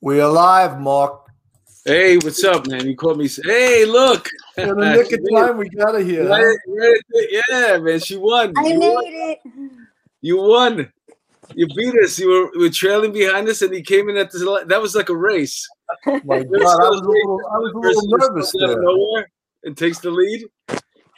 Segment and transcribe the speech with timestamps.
[0.00, 1.22] We are live, Mark.
[1.84, 2.86] Hey, what's up, man?
[2.86, 3.28] You called me.
[3.44, 4.28] Hey, look.
[4.56, 6.26] In the nick of time, we got her here.
[6.28, 6.34] huh?
[6.34, 6.58] Right-
[7.14, 8.52] right- Yeah, man, she won.
[8.56, 9.04] I You made won.
[9.06, 9.38] it.
[10.20, 10.92] You won.
[11.54, 12.18] You beat us.
[12.18, 14.64] You were, were trailing behind us, and he came in at the.
[14.68, 15.66] That was like a race.
[16.06, 18.82] Oh my God, I was a little, I was a little nervous out of there.
[18.82, 19.30] nowhere
[19.62, 20.44] and takes the lead.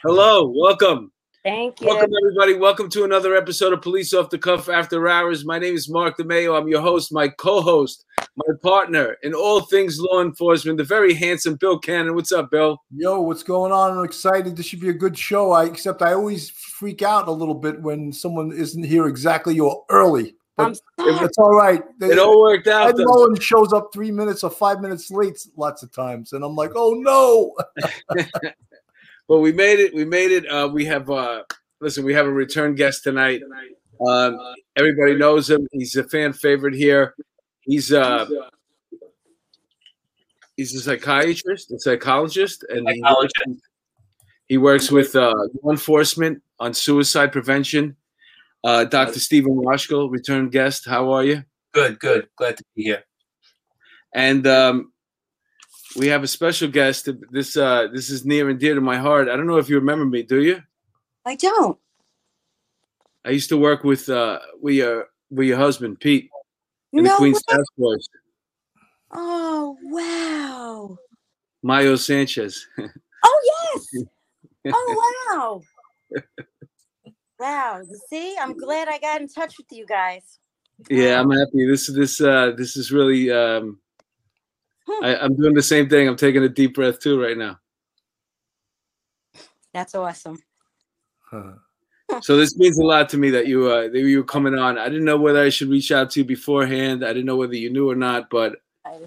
[0.03, 1.11] Hello, welcome.
[1.43, 1.87] Thank you.
[1.87, 2.55] Welcome, everybody.
[2.55, 5.45] Welcome to another episode of Police Off the Cuff After Hours.
[5.45, 6.59] My name is Mark DeMayo.
[6.59, 8.03] I'm your host, my co host,
[8.35, 12.13] my partner in all things law enforcement, the very handsome Bill Cannon.
[12.13, 12.83] What's up, Bill?
[12.93, 13.97] Yo, what's going on?
[13.97, 14.57] I'm excited.
[14.57, 15.53] This should be a good show.
[15.53, 19.85] I except I always freak out a little bit when someone isn't here exactly or
[19.89, 20.35] early.
[20.57, 21.81] I'm But it's all right.
[21.99, 22.89] They, It all worked out.
[22.89, 23.05] Ed though.
[23.05, 26.71] Mullen shows up three minutes or five minutes late lots of times, and I'm like,
[26.75, 27.55] oh no.
[29.29, 29.93] Well, we made it.
[29.93, 30.47] We made it.
[30.47, 31.43] Uh, we have uh,
[31.79, 32.03] listen.
[32.03, 33.43] We have a return guest tonight.
[34.05, 34.39] Um,
[34.75, 35.67] everybody knows him.
[35.71, 37.13] He's a fan favorite here.
[37.61, 38.25] He's uh,
[40.57, 43.33] he's a psychiatrist, a psychologist, and he works,
[44.47, 47.95] he works with uh, law enforcement on suicide prevention.
[48.63, 49.19] Uh, Dr.
[49.19, 50.87] Stephen Washko, return guest.
[50.87, 51.43] How are you?
[51.71, 52.27] Good, good.
[52.35, 53.03] Glad to be here.
[54.11, 54.91] And um,
[55.95, 57.09] we have a special guest.
[57.31, 59.27] This uh, this is near and dear to my heart.
[59.29, 60.23] I don't know if you remember me.
[60.23, 60.61] Do you?
[61.25, 61.77] I don't.
[63.25, 66.29] I used to work with uh with your with your husband Pete
[66.93, 67.43] in the Queens.
[67.43, 68.07] Task Force,
[69.11, 70.97] Oh wow.
[71.63, 72.65] Mayo Sanchez.
[73.21, 73.41] Oh
[73.73, 74.03] yes.
[74.73, 75.61] Oh wow.
[77.39, 77.81] Wow.
[78.09, 80.39] See, I'm glad I got in touch with you guys.
[80.89, 81.65] yeah, I'm happy.
[81.67, 83.79] This this uh this is really um
[85.03, 86.07] I, I'm doing the same thing.
[86.07, 87.59] I'm taking a deep breath too right now.
[89.73, 90.41] That's awesome.
[92.21, 94.79] So this means a lot to me that you uh that you were coming on.
[94.79, 97.05] I didn't know whether I should reach out to you beforehand.
[97.05, 98.97] I didn't know whether you knew or not, but I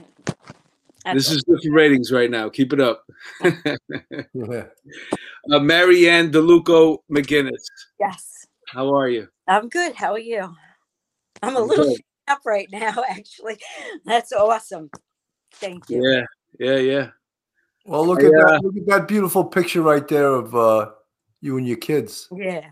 [1.12, 2.48] this is good for ratings right now.
[2.48, 3.04] Keep it up.
[4.34, 4.66] Yeah.
[5.52, 7.64] Uh, Marianne DeLuco McGinnis.
[7.98, 8.46] yes.
[8.68, 9.26] How are you?
[9.48, 9.92] I'm good.
[9.96, 10.54] How are you?
[11.42, 11.96] I'm a I'm little
[12.28, 13.58] up right now, actually.
[14.04, 14.88] That's awesome.
[15.54, 16.02] Thank you.
[16.06, 16.24] Yeah,
[16.58, 17.08] yeah, yeah.
[17.84, 18.60] Well, look I, at uh, that.
[18.62, 20.90] Look at that beautiful picture right there of uh,
[21.40, 22.28] you and your kids.
[22.34, 22.66] Yeah.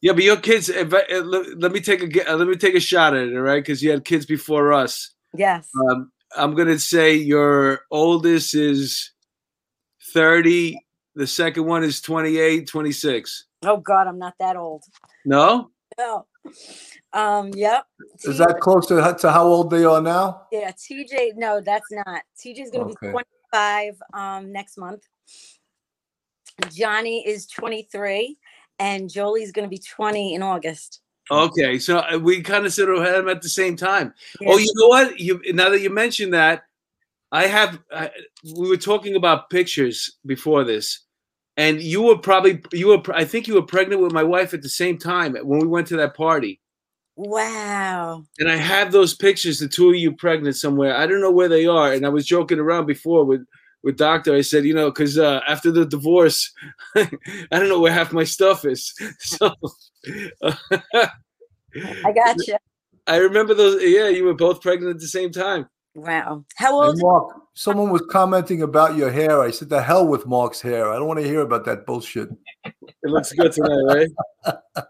[0.00, 0.68] Yeah, but your kids.
[0.68, 3.28] If I, uh, let, let me take a uh, let me take a shot at
[3.28, 3.62] it, all right?
[3.62, 5.14] Because you had kids before us.
[5.34, 5.68] Yes.
[5.90, 9.12] Um, I'm gonna say your oldest is
[10.12, 10.78] 30.
[11.14, 13.46] The second one is 28, 26.
[13.64, 14.84] Oh God, I'm not that old.
[15.24, 16.26] No, No.
[17.12, 17.50] Um.
[17.54, 17.84] Yep.
[18.24, 20.46] Is that close to, to how old they are now?
[20.52, 21.32] Yeah, TJ.
[21.36, 22.22] No, that's not.
[22.38, 23.08] TJ's gonna Okay.
[23.08, 25.04] be 25 um next month.
[26.72, 28.36] Johnny is 23,
[28.78, 31.00] and Jolie's gonna be 20 in August.
[31.30, 31.78] okay.
[31.78, 34.14] So uh, we kind of sort of had them at the same time.
[34.46, 35.18] Oh, you know what?
[35.20, 36.64] You now that you mentioned that,
[37.32, 37.78] I have.
[37.92, 38.10] I,
[38.56, 41.00] we were talking about pictures before this,
[41.56, 43.02] and you were probably you were.
[43.14, 45.86] I think you were pregnant with my wife at the same time when we went
[45.88, 46.60] to that party.
[47.16, 48.24] Wow.
[48.38, 50.94] And I have those pictures, the two of you pregnant somewhere.
[50.94, 51.92] I don't know where they are.
[51.92, 53.46] And I was joking around before with
[53.82, 54.34] with doctor.
[54.34, 56.52] I said, you know, because uh, after the divorce,
[56.94, 57.08] I
[57.50, 58.92] don't know where half my stuff is.
[59.18, 59.54] So
[60.44, 62.56] I got you.
[63.06, 63.82] I remember those.
[63.82, 65.68] Yeah, you were both pregnant at the same time.
[65.96, 66.44] Wow.
[66.56, 67.00] How Hey, old?
[67.00, 69.40] Mark, someone was commenting about your hair.
[69.40, 70.90] I said, the hell with Mark's hair.
[70.90, 72.28] I don't want to hear about that bullshit.
[72.64, 72.74] It
[73.04, 74.10] looks good tonight,
[74.44, 74.54] right?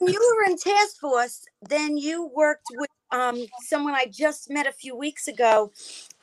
[0.00, 4.66] When you were in task force, then you worked with um someone I just met
[4.66, 5.72] a few weeks ago,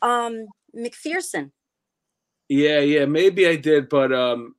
[0.02, 1.52] um McPherson.
[2.50, 4.56] Yeah, yeah, maybe I did, but um,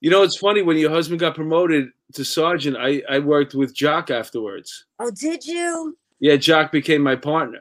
[0.00, 2.76] you know, it's funny when your husband got promoted to sergeant.
[2.76, 4.86] I I worked with Jock afterwards.
[4.98, 5.96] Oh, did you?
[6.18, 7.60] Yeah, Jock became my partner.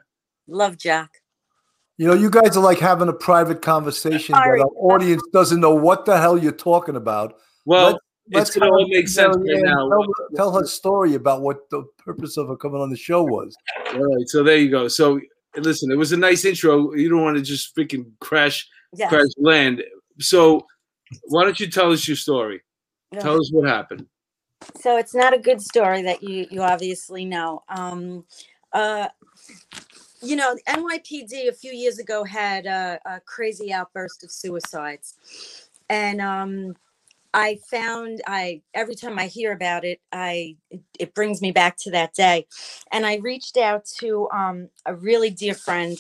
[0.50, 1.22] Love Jack.
[1.98, 4.62] You know, you guys are like having a private conversation, but Sorry.
[4.62, 7.36] our audience doesn't know what the hell you're talking about.
[7.66, 8.00] Well,
[8.32, 9.90] Let's it's gonna all make sense right now.
[9.90, 10.06] Tell,
[10.36, 13.56] tell her story about what the purpose of her coming on the show was.
[13.94, 14.88] All right, so there you go.
[14.88, 15.20] So
[15.58, 16.94] listen, it was a nice intro.
[16.94, 19.10] You don't want to just freaking crash Yes.
[19.10, 19.84] crash land.
[20.20, 20.66] So
[21.26, 22.62] why don't you tell us your story?
[23.12, 23.20] Yeah.
[23.20, 24.06] Tell us what happened.
[24.80, 28.26] so it's not a good story that you you obviously know um
[28.74, 29.08] uh
[30.22, 35.16] you know nypd a few years ago had a, a crazy outburst of suicides.
[35.90, 36.76] And um
[37.34, 41.78] i found i every time i hear about it i it, it brings me back
[41.78, 42.48] to that day.
[42.92, 45.98] And i reached out to um a really dear friend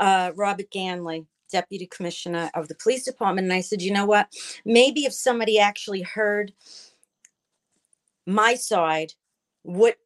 [0.00, 3.44] uh robert ganley deputy commissioner of the police department.
[3.44, 4.28] And i said you know what?
[4.64, 6.52] Maybe if somebody actually heard
[8.26, 9.12] my side
[9.62, 9.96] what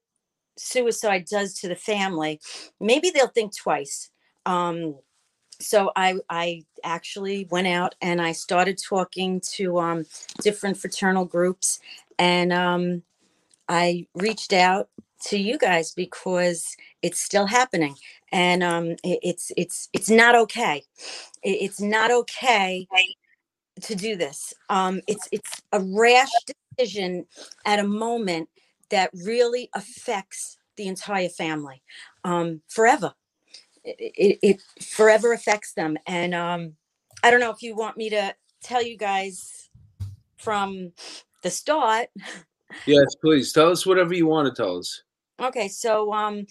[0.58, 2.40] suicide does to the family
[2.80, 4.10] maybe they'll think twice
[4.46, 4.96] Um,
[5.60, 10.04] so I I actually went out and I started talking to um,
[10.42, 11.80] different fraternal groups,
[12.18, 13.02] and um,
[13.68, 14.88] I reached out
[15.26, 17.96] to you guys because it's still happening,
[18.32, 20.84] and um, it, it's it's it's not okay.
[21.42, 22.86] It, it's not okay
[23.82, 24.54] to do this.
[24.68, 26.30] Um, it's it's a rash
[26.76, 27.26] decision
[27.66, 28.48] at a moment
[28.90, 31.82] that really affects the entire family
[32.24, 33.14] um, forever
[33.96, 35.96] it, it, forever affects them.
[36.06, 36.74] And um,
[37.22, 39.70] I don't know if you want me to tell you guys
[40.36, 40.92] from
[41.42, 42.08] the start.
[42.86, 45.02] Yes, please tell us whatever you want to tell us.
[45.40, 46.46] Okay, so um,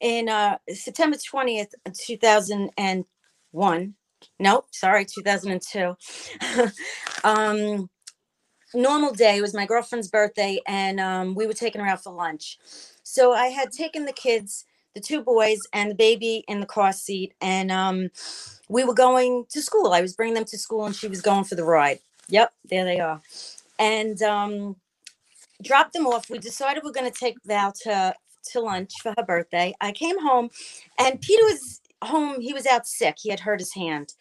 [0.00, 3.94] in uh, September 20th, 2001,
[4.38, 5.94] no, sorry, 2002.
[7.24, 7.90] um,
[8.74, 12.12] normal day, it was my girlfriend's birthday, and um, we were taking her out for
[12.12, 12.58] lunch.
[13.02, 14.64] So I had taken the kids
[14.94, 18.10] the two boys and the baby in the car seat and um,
[18.68, 19.92] we were going to school.
[19.92, 22.00] I was bringing them to school and she was going for the ride.
[22.28, 23.20] Yep there they are.
[23.78, 24.76] And um,
[25.62, 26.28] dropped them off.
[26.30, 28.14] We decided we're going to take val to
[28.52, 29.74] to lunch for her birthday.
[29.80, 30.50] I came home
[30.98, 32.40] and peter was home.
[32.40, 33.16] He was out sick.
[33.20, 34.14] He had hurt his hand.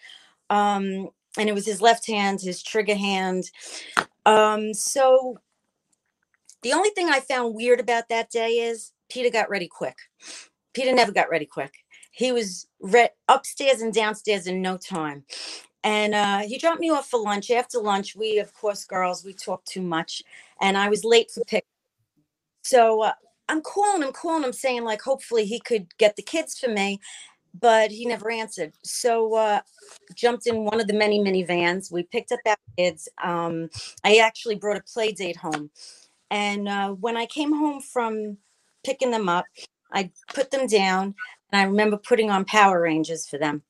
[0.50, 3.50] Um, and it was his left hand his trigger hand
[4.26, 5.38] um, so
[6.64, 9.98] the only thing i found weird about that day is peter got ready quick
[10.74, 11.74] Peter never got ready quick.
[12.12, 15.24] He was re- upstairs and downstairs in no time.
[15.84, 17.50] And uh, he dropped me off for lunch.
[17.52, 20.22] After lunch, we, of course, girls, we talked too much.
[20.62, 21.66] And I was late for pick.
[22.64, 23.14] So uh,
[23.48, 27.00] I'm calling him, calling him, saying, like, hopefully he could get the kids for me.
[27.60, 28.74] But he never answered.
[28.84, 29.62] So uh,
[30.16, 31.92] jumped in one of the many minivans.
[31.92, 33.10] We picked up our kids.
[33.24, 33.70] Um,
[34.04, 35.72] I actually brought a play date home.
[36.32, 38.38] And uh, when I came home from
[38.86, 39.46] picking them up,
[39.92, 41.16] I put them down
[41.52, 43.64] and I remember putting on Power Rangers for them.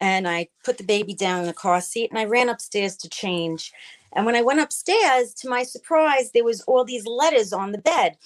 [0.00, 3.08] And I put the baby down in the car seat and I ran upstairs to
[3.08, 3.72] change.
[4.14, 7.78] And when I went upstairs, to my surprise, there was all these letters on the
[7.78, 8.16] bed.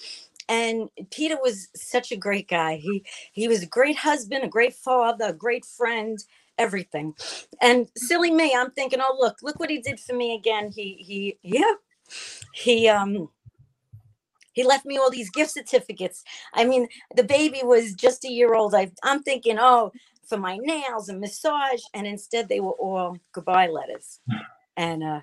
[0.49, 2.75] And Peter was such a great guy.
[2.77, 6.17] He he was a great husband, a great father, a great friend,
[6.57, 7.13] everything.
[7.61, 10.71] And silly me, I'm thinking, oh look, look what he did for me again.
[10.75, 11.73] He he yeah.
[12.53, 13.29] He um
[14.53, 16.23] he left me all these gift certificates.
[16.53, 18.75] I mean, the baby was just a year old.
[18.75, 19.91] I, I'm thinking, oh,
[20.27, 24.19] for my nails and massage, and instead they were all goodbye letters.
[24.77, 25.21] And uh,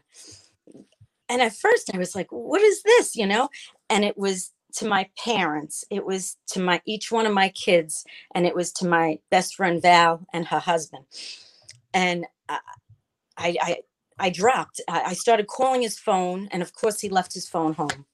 [1.30, 3.16] and at first I was like, what is this?
[3.16, 3.48] You know?
[3.88, 5.84] And it was to my parents.
[5.90, 9.56] It was to my each one of my kids, and it was to my best
[9.56, 11.04] friend Val and her husband.
[11.94, 12.26] And
[13.36, 13.78] I, I,
[14.18, 14.80] I dropped.
[14.88, 18.06] I started calling his phone, and of course, he left his phone home.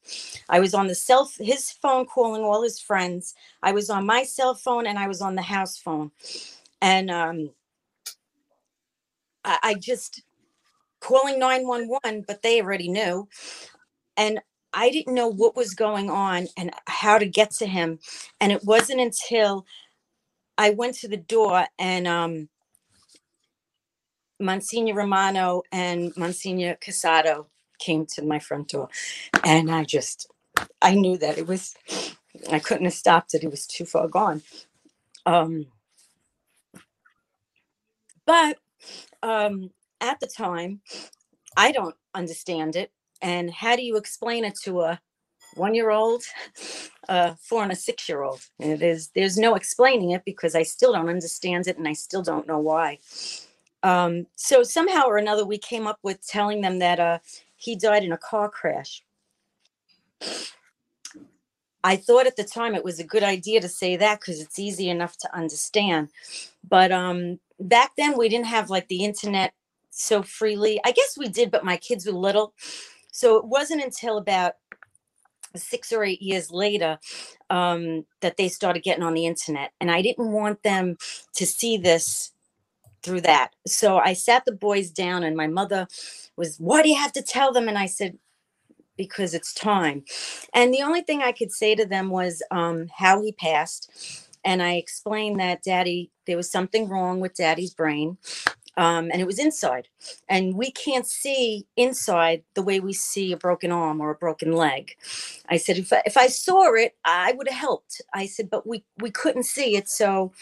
[0.49, 3.35] I was on the self his phone calling all his friends.
[3.63, 6.11] I was on my cell phone, and I was on the house phone,
[6.81, 7.51] and um,
[9.45, 10.23] I, I just
[11.01, 13.29] calling nine one one, but they already knew,
[14.17, 14.41] and
[14.75, 18.01] I didn't know what was going on and how to get to him,
[18.41, 19.67] and it wasn't until
[20.59, 22.49] I went to the door and um
[24.41, 27.47] Monsignor Romano and Monsignor Casado
[27.79, 28.89] came to my front door.
[29.45, 30.31] And I just,
[30.83, 31.75] I knew that it was,
[32.51, 33.45] I couldn't have stopped it.
[33.45, 34.43] It was too far gone.
[35.27, 35.67] Um,
[38.27, 38.59] but
[39.23, 40.83] um, at the time,
[41.57, 42.93] I don't understand it.
[43.23, 45.01] And how do you explain it to a
[45.55, 46.25] one year old,
[47.09, 48.41] a four and a six year old?
[48.59, 52.47] There's, there's no explaining it because I still don't understand it and I still don't
[52.47, 52.99] know why.
[53.83, 57.19] Um, so somehow or another, we came up with telling them that uh,
[57.57, 59.03] he died in a car crash.
[61.85, 64.59] I thought at the time it was a good idea to say that because it's
[64.59, 66.09] easy enough to understand.
[66.69, 69.53] But um, back then, we didn't have like the internet
[69.91, 70.81] so freely.
[70.85, 72.55] I guess we did, but my kids were little.
[73.13, 74.55] So it wasn't until about
[75.57, 76.99] six or eight years later
[77.51, 79.73] um, that they started getting on the internet.
[79.81, 80.97] And I didn't want them
[81.35, 82.33] to see this
[83.03, 83.51] through that.
[83.67, 85.89] So I sat the boys down, and my mother
[86.37, 87.69] was, Why do you have to tell them?
[87.69, 88.19] And I said,
[88.97, 90.05] Because it's time.
[90.55, 93.91] And the only thing I could say to them was um, how he passed.
[94.45, 98.19] And I explained that daddy, there was something wrong with daddy's brain.
[98.77, 99.89] Um, and it was inside.
[100.29, 104.53] And we can't see inside the way we see a broken arm or a broken
[104.53, 104.97] leg.
[105.49, 108.01] I said, if I, if I saw it, I would have helped.
[108.15, 110.33] I said, but we we couldn't see it, so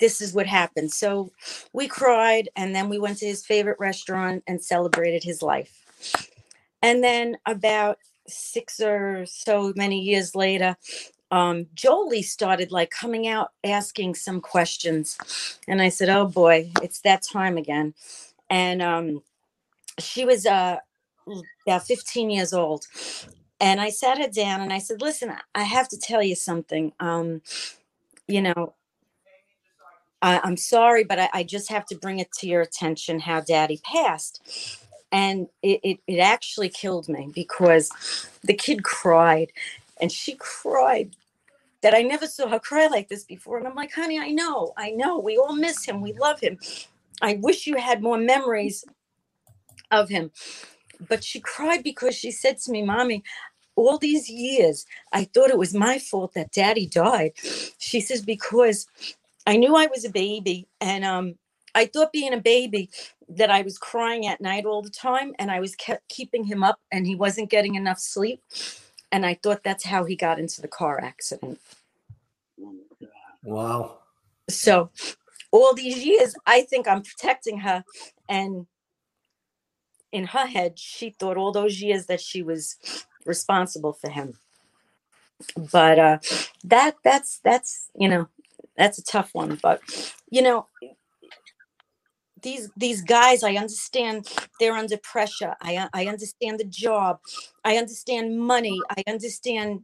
[0.00, 0.90] this is what happened.
[0.90, 1.30] So
[1.72, 5.84] we cried and then we went to his favorite restaurant and celebrated his life.
[6.82, 10.76] And then about six or so many years later,
[11.30, 15.16] um, Jolie started like coming out asking some questions.
[15.68, 17.94] And I said, Oh boy, it's that time again.
[18.48, 19.22] And um,
[19.98, 20.78] she was uh,
[21.66, 22.86] about 15 years old.
[23.60, 26.92] And I sat her down and I said, Listen, I have to tell you something.
[26.98, 27.42] Um,
[28.26, 28.74] you know,
[30.22, 33.40] I, am sorry, but I, I, just have to bring it to your attention how
[33.40, 34.78] daddy passed.
[35.10, 37.90] And it, it, it actually killed me because
[38.44, 39.50] the kid cried
[40.00, 41.16] and she cried
[41.82, 43.58] that I never saw her cry like this before.
[43.58, 45.18] And I'm like, honey, I know, I know.
[45.18, 46.00] We all miss him.
[46.00, 46.58] We love him.
[47.22, 48.84] I wish you had more memories
[49.90, 50.30] of him.
[51.08, 53.22] But she cried because she said to me, Mommy,
[53.76, 57.32] all these years, I thought it was my fault that daddy died.
[57.78, 58.86] She says, because
[59.46, 61.34] I knew I was a baby and um,
[61.74, 62.90] I thought being a baby
[63.28, 66.62] that I was crying at night all the time and I was kept keeping him
[66.62, 68.42] up and he wasn't getting enough sleep.
[69.12, 71.60] And I thought that's how he got into the car accident.
[73.42, 73.98] Wow.
[74.48, 74.90] So
[75.50, 77.84] all these years, I think I'm protecting her.
[78.28, 78.66] And
[80.12, 82.76] in her head, she thought all those years that she was
[83.24, 84.38] responsible for him.
[85.56, 86.18] But uh
[86.64, 88.28] that that's that's you know,
[88.76, 89.58] that's a tough one.
[89.62, 89.80] But
[90.30, 90.66] you know,
[92.42, 94.26] these these guys i understand
[94.60, 95.54] they're under pressure.
[95.62, 97.18] I i understand the job.
[97.64, 98.80] I understand money.
[98.90, 99.80] I understand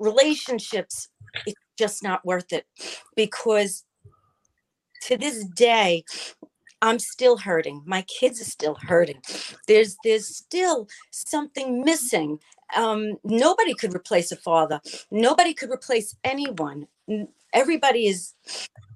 [0.00, 1.08] relationships.
[1.46, 2.66] It's just not worth it
[3.14, 3.84] because
[5.02, 6.04] to this day
[6.80, 7.82] i'm still hurting.
[7.84, 9.20] My kids are still hurting.
[9.66, 12.38] There's there's still something missing.
[12.74, 14.80] Um nobody could replace a father.
[15.10, 16.88] Nobody could replace anyone.
[17.52, 18.34] Everybody is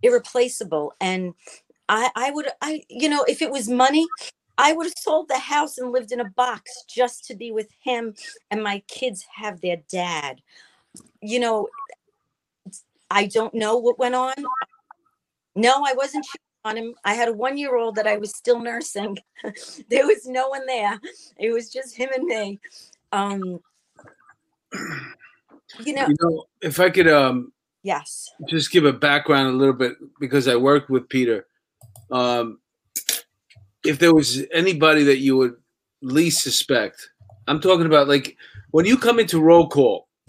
[0.02, 0.92] irreplaceable.
[1.00, 1.34] And
[1.88, 4.06] I, I would, I, you know, if it was money,
[4.58, 7.68] I would have sold the house and lived in a box just to be with
[7.82, 8.14] him
[8.50, 10.40] and my kids have their dad.
[11.20, 11.68] You know,
[13.10, 14.34] I don't know what went on.
[15.54, 16.26] No, I wasn't
[16.64, 16.94] on him.
[17.04, 19.18] I had a one year old that I was still nursing.
[19.88, 21.00] there was no one there.
[21.38, 22.60] It was just him and me.
[23.10, 23.60] Um,
[25.80, 29.74] you know, you know if I could um, yes, just give a background a little
[29.74, 31.46] bit because I worked with Peter
[32.12, 32.58] um,
[33.84, 35.54] if there was anybody that you would
[36.02, 37.08] least suspect,
[37.48, 38.36] I'm talking about like
[38.70, 40.08] when you come into roll call,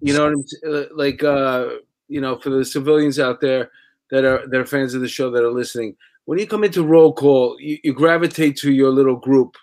[0.00, 0.32] you know,
[0.66, 1.70] uh, like uh,
[2.08, 3.70] you know, for the civilians out there
[4.10, 5.96] that are that are fans of the show that are listening,
[6.26, 9.56] when you come into roll call, you, you gravitate to your little group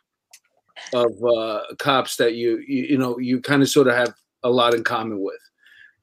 [0.93, 4.49] of uh, cops that you, you you know you kind of sort of have a
[4.49, 5.39] lot in common with.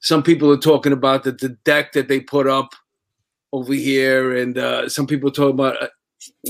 [0.00, 2.75] Some people are talking about the, the deck that they put up
[3.52, 5.88] over here, and uh, some people talk about uh,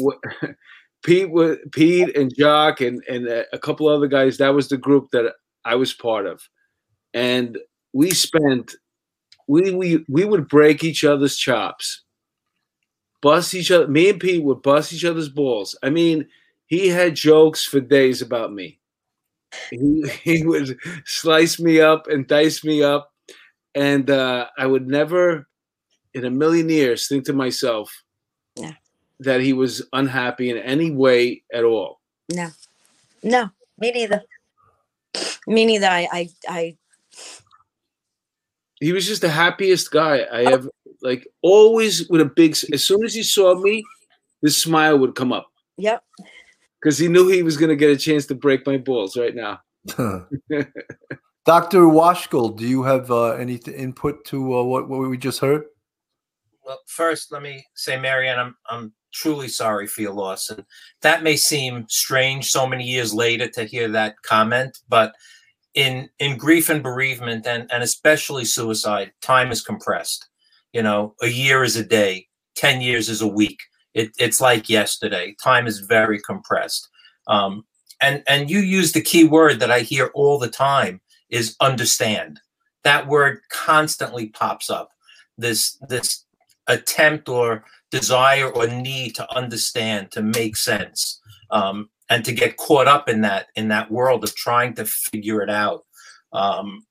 [0.00, 0.18] what,
[1.04, 1.30] Pete,
[1.72, 4.38] Pete and Jock, and and a couple other guys.
[4.38, 6.42] That was the group that I was part of,
[7.14, 7.58] and
[7.92, 8.74] we spent
[9.48, 12.02] we we we would break each other's chops,
[13.20, 13.88] bust each other.
[13.88, 15.76] Me and Pete would bust each other's balls.
[15.82, 16.26] I mean,
[16.66, 18.80] he had jokes for days about me.
[19.70, 23.10] He he would slice me up and dice me up,
[23.74, 25.48] and uh, I would never
[26.14, 28.02] in a million years think to myself
[28.56, 28.72] yeah.
[29.20, 32.00] that he was unhappy in any way at all.
[32.30, 32.48] No,
[33.22, 34.22] no, me neither.
[35.46, 35.86] Me neither.
[35.86, 36.76] I, I, I.
[38.80, 40.52] He was just the happiest guy I oh.
[40.52, 40.68] ever
[41.02, 41.26] like.
[41.42, 42.56] Always with a big.
[42.72, 43.84] As soon as he saw me,
[44.40, 45.48] this smile would come up.
[45.78, 46.02] Yep.
[46.80, 49.34] Because he knew he was going to get a chance to break my balls right
[49.34, 49.60] now.
[51.44, 51.80] Dr.
[51.82, 55.64] Washko, do you have uh, any input to uh, what, what we just heard?
[56.64, 60.64] Well, first, let me say, Marianne, I'm I'm truly sorry for your loss, and
[61.02, 65.14] that may seem strange so many years later to hear that comment, but
[65.74, 70.28] in in grief and bereavement, and and especially suicide, time is compressed.
[70.72, 73.60] You know, a year is a day, ten years is a week.
[73.94, 75.34] It, it's like yesterday.
[75.42, 76.88] Time is very compressed.
[77.26, 77.64] Um,
[78.00, 81.00] and and you use the key word that I hear all the time
[81.30, 82.40] is understand.
[82.84, 84.90] That word constantly pops up.
[85.38, 86.24] This this
[86.68, 92.88] attempt or desire or need to understand to make sense um, and to get caught
[92.88, 95.84] up in that in that world of trying to figure it out.
[96.32, 96.86] Um,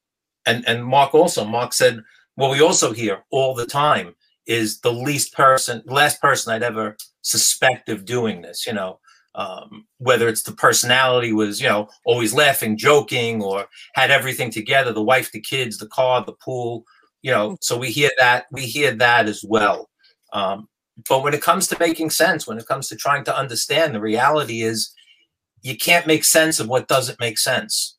[0.45, 2.01] and and mark also mark said
[2.35, 4.15] what we also hear all the time
[4.47, 8.99] is the least person last person i'd ever suspect of doing this you know
[9.33, 14.91] um, whether it's the personality was you know always laughing joking or had everything together
[14.91, 16.83] the wife the kids the car the pool
[17.21, 19.89] you know so we hear that we hear that as well
[20.33, 20.67] um,
[21.09, 24.01] but when it comes to making sense when it comes to trying to understand the
[24.01, 24.93] reality is
[25.61, 27.97] you can't make sense of what doesn't make sense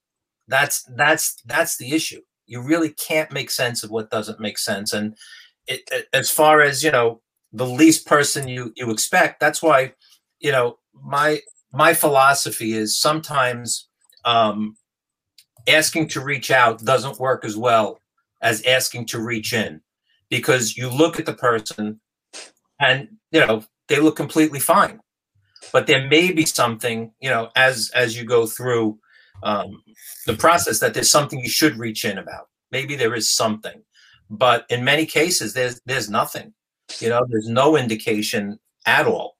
[0.48, 4.92] that's that's that's the issue You really can't make sense of what doesn't make sense.
[4.92, 5.16] And
[5.66, 9.40] it, it, as far as you know, the least person you you expect.
[9.40, 9.94] That's why,
[10.40, 11.40] you know, my
[11.72, 13.88] my philosophy is sometimes
[14.26, 14.76] um,
[15.68, 18.01] asking to reach out doesn't work as well
[18.42, 19.80] as asking to reach in.
[20.28, 22.00] Because you look at the person
[22.80, 25.00] and you know they look completely fine.
[25.72, 28.98] But there may be something you know as as you go through
[29.42, 29.82] um,
[30.26, 32.48] the process that there's something you should reach in about.
[32.70, 33.82] Maybe there is something.
[34.30, 36.52] But in many cases there's there's nothing.
[36.98, 39.36] You know there's no indication at all.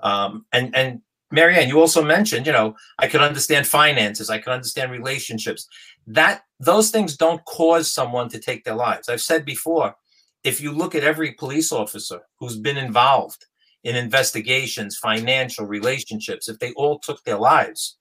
[0.00, 4.30] Um, and and marianne you also mentioned you know i could understand finances.
[4.30, 5.66] I could understand relationships.
[6.06, 9.94] That those things don't cause someone to take their lives i've said before
[10.44, 13.46] if you look at every police officer who's been involved
[13.82, 17.96] in investigations, financial relationships, if they all took their lives,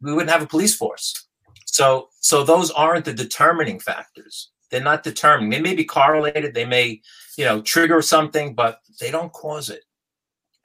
[0.00, 1.26] we wouldn't have a police force.
[1.66, 4.50] So, so those aren't the determining factors.
[4.70, 5.50] They're not determining.
[5.50, 6.54] They may be correlated.
[6.54, 7.00] They may,
[7.36, 9.84] you know, trigger something, but they don't cause it.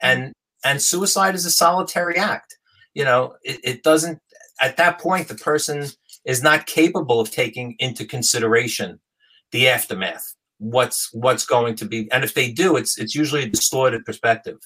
[0.02, 0.32] And
[0.64, 2.56] and suicide is a solitary act.
[2.94, 4.18] You know, it, it doesn't.
[4.60, 5.86] At that point, the person
[6.24, 9.00] is not capable of taking into consideration
[9.52, 13.48] the aftermath what's what's going to be and if they do it's it's usually a
[13.48, 14.58] distorted perspective.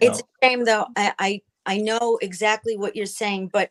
[0.00, 0.24] It's know?
[0.42, 0.86] a shame though.
[0.96, 3.70] I, I i know exactly what you're saying but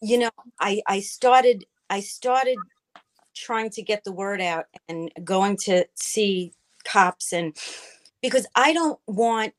[0.00, 2.56] you know i i started i started
[3.34, 6.52] trying to get the word out and going to see
[6.84, 7.54] cops and
[8.22, 9.52] because i don't want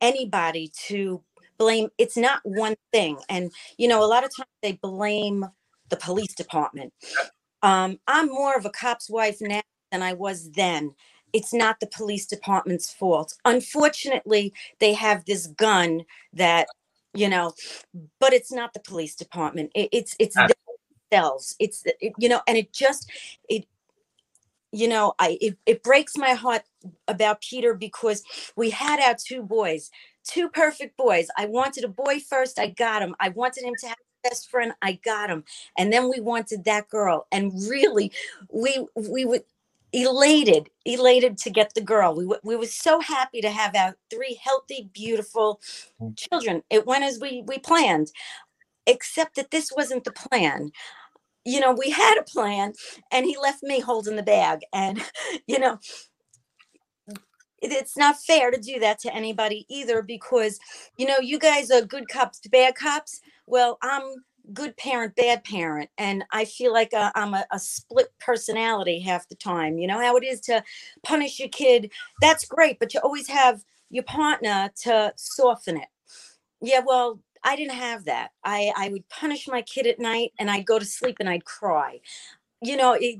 [0.00, 1.20] anybody to
[1.62, 3.18] blame it's not one thing.
[3.28, 5.46] And you know a lot of times they blame
[5.92, 6.92] the police department
[7.62, 10.94] um, i'm more of a cop's wife now than I was then.
[11.32, 13.34] It's not the police department's fault.
[13.44, 16.66] Unfortunately, they have this gun that,
[17.14, 17.52] you know,
[18.18, 19.70] but it's not the police department.
[19.74, 20.36] It, it's it's
[21.10, 21.54] themselves.
[21.60, 23.08] It's it, you know, and it just
[23.48, 23.66] it
[24.72, 26.62] you know, I it, it breaks my heart
[27.08, 28.24] about Peter because
[28.56, 29.90] we had our two boys,
[30.24, 31.28] two perfect boys.
[31.38, 33.14] I wanted a boy first, I got him.
[33.20, 35.44] I wanted him to have best friend i got him
[35.78, 38.12] and then we wanted that girl and really
[38.50, 39.40] we we were
[39.92, 42.14] elated, elated to get the girl.
[42.14, 45.60] We, we were so happy to have our three healthy, beautiful
[46.00, 46.16] mm.
[46.16, 46.62] children.
[46.70, 48.10] It went as we, we planned,
[48.86, 50.70] except that this wasn't the plan.
[51.44, 52.72] You know, we had a plan
[53.10, 54.60] and he left me holding the bag.
[54.72, 55.02] And,
[55.46, 55.78] you know,
[57.62, 60.58] it's not fair to do that to anybody either because,
[60.96, 63.20] you know, you guys are good cops, bad cops.
[63.46, 64.02] Well, I'm
[64.52, 65.90] good parent, bad parent.
[65.98, 69.78] And I feel like uh, I'm a, a, split personality half the time.
[69.78, 70.64] You know how it is to
[71.04, 71.92] punish your kid.
[72.20, 75.88] That's great, but you always have your partner to soften it.
[76.60, 78.30] Yeah, well, I didn't have that.
[78.44, 81.44] I, I would punish my kid at night and I'd go to sleep and I'd
[81.44, 82.00] cry.
[82.60, 83.18] You know, it,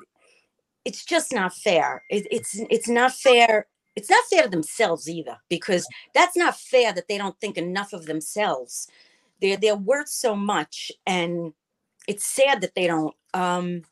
[0.84, 2.04] it's just not fair.
[2.10, 3.66] It, it's it's not fair.
[3.94, 7.92] It's not fair to themselves either because that's not fair that they don't think enough
[7.92, 8.88] of themselves.
[9.40, 11.52] They're they're worth so much and
[12.08, 13.82] it's sad that they don't um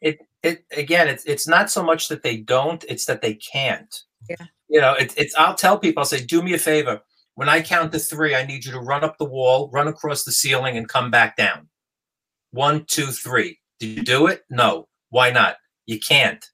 [0.00, 4.02] it it again it's it's not so much that they don't it's that they can't.
[4.28, 4.46] Yeah.
[4.68, 7.00] You know it, it's i'll tell people i'll say do me a favor.
[7.34, 10.24] When i count to three i need you to run up the wall run across
[10.24, 11.68] the ceiling and come back down.
[12.50, 13.58] One two three.
[13.80, 14.44] Did you do it?
[14.50, 14.88] No.
[15.08, 15.56] Why not?
[15.86, 16.44] You can't.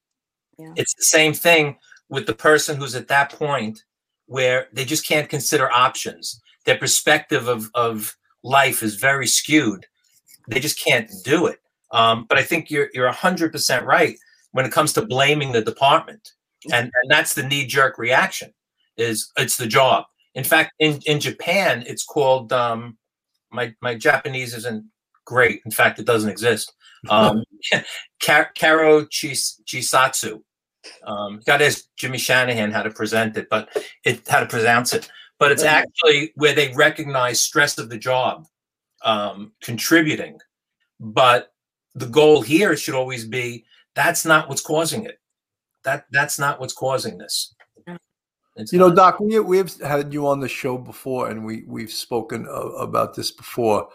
[0.58, 0.72] Yeah.
[0.76, 1.76] it's the same thing
[2.08, 3.84] with the person who's at that point
[4.26, 9.86] where they just can't consider options their perspective of, of life is very skewed.
[10.48, 11.60] They just can't do it.
[11.92, 14.18] Um, but I think you're you're hundred percent right
[14.52, 16.32] when it comes to blaming the department,
[16.70, 18.52] and, and that's the knee jerk reaction.
[18.98, 20.04] Is it's the job.
[20.34, 22.98] In fact, in, in Japan, it's called um,
[23.50, 24.84] my my Japanese isn't
[25.24, 25.62] great.
[25.64, 26.72] In fact, it doesn't exist.
[27.10, 27.44] Um,
[28.20, 30.42] Karo Chis, Chisatsu.
[31.04, 33.68] Um, got to ask Jimmy Shanahan how to present it, but
[34.04, 38.46] it how to pronounce it but it's actually where they recognize stress of the job
[39.04, 40.38] um, contributing.
[41.00, 41.52] But
[41.94, 43.64] the goal here should always be
[43.94, 45.20] that's not what's causing it.
[45.84, 47.54] That that's not what's causing this.
[48.56, 51.92] It's you know, Doc, we we've had you on the show before, and we we've
[51.92, 53.88] spoken uh, about this before,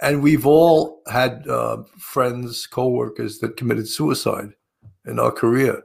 [0.00, 4.50] and we've all had uh, friends, coworkers that committed suicide
[5.06, 5.80] in our career.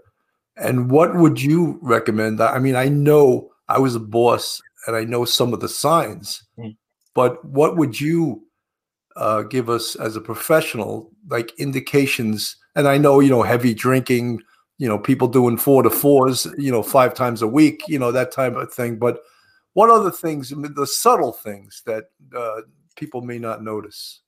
[0.59, 2.41] And what would you recommend?
[2.41, 6.43] I mean, I know I was a boss and I know some of the signs.
[6.57, 6.75] Mm.
[7.13, 8.43] But what would you
[9.15, 12.55] uh, give us as a professional, like indications?
[12.75, 14.41] And I know you know heavy drinking,
[14.77, 18.11] you know people doing four to fours, you know five times a week, you know
[18.11, 18.97] that type of thing.
[18.97, 19.19] But
[19.73, 22.61] what other things, the subtle things that uh,
[22.95, 24.21] people may not notice?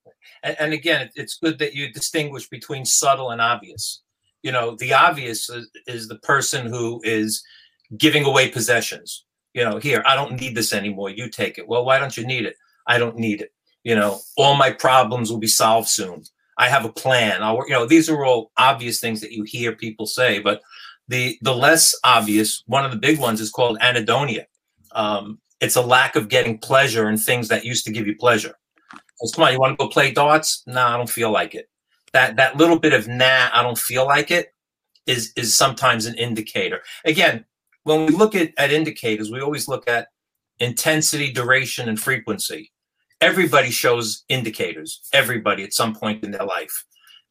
[0.43, 4.01] And, and again, it's good that you distinguish between subtle and obvious.
[4.43, 7.43] You know, the obvious is, is the person who is
[7.97, 9.25] giving away possessions.
[9.53, 11.09] You know, here, I don't need this anymore.
[11.09, 11.67] You take it.
[11.67, 12.55] Well, why don't you need it?
[12.87, 13.51] I don't need it.
[13.83, 16.23] You know, all my problems will be solved soon.
[16.57, 17.41] I have a plan.
[17.41, 20.61] I'll, you know, these are all obvious things that you hear people say, but
[21.07, 24.45] the the less obvious, one of the big ones is called anhedonia.
[24.93, 28.55] Um, it's a lack of getting pleasure in things that used to give you pleasure.
[29.17, 30.63] So, come on, you want to go play darts?
[30.67, 31.69] No, I don't feel like it.
[32.13, 34.53] That that little bit of nah, I don't feel like it
[35.07, 36.81] is is sometimes an indicator.
[37.05, 37.45] Again,
[37.83, 40.09] when we look at, at indicators, we always look at
[40.59, 42.71] intensity, duration, and frequency.
[43.19, 46.85] Everybody shows indicators, everybody at some point in their life.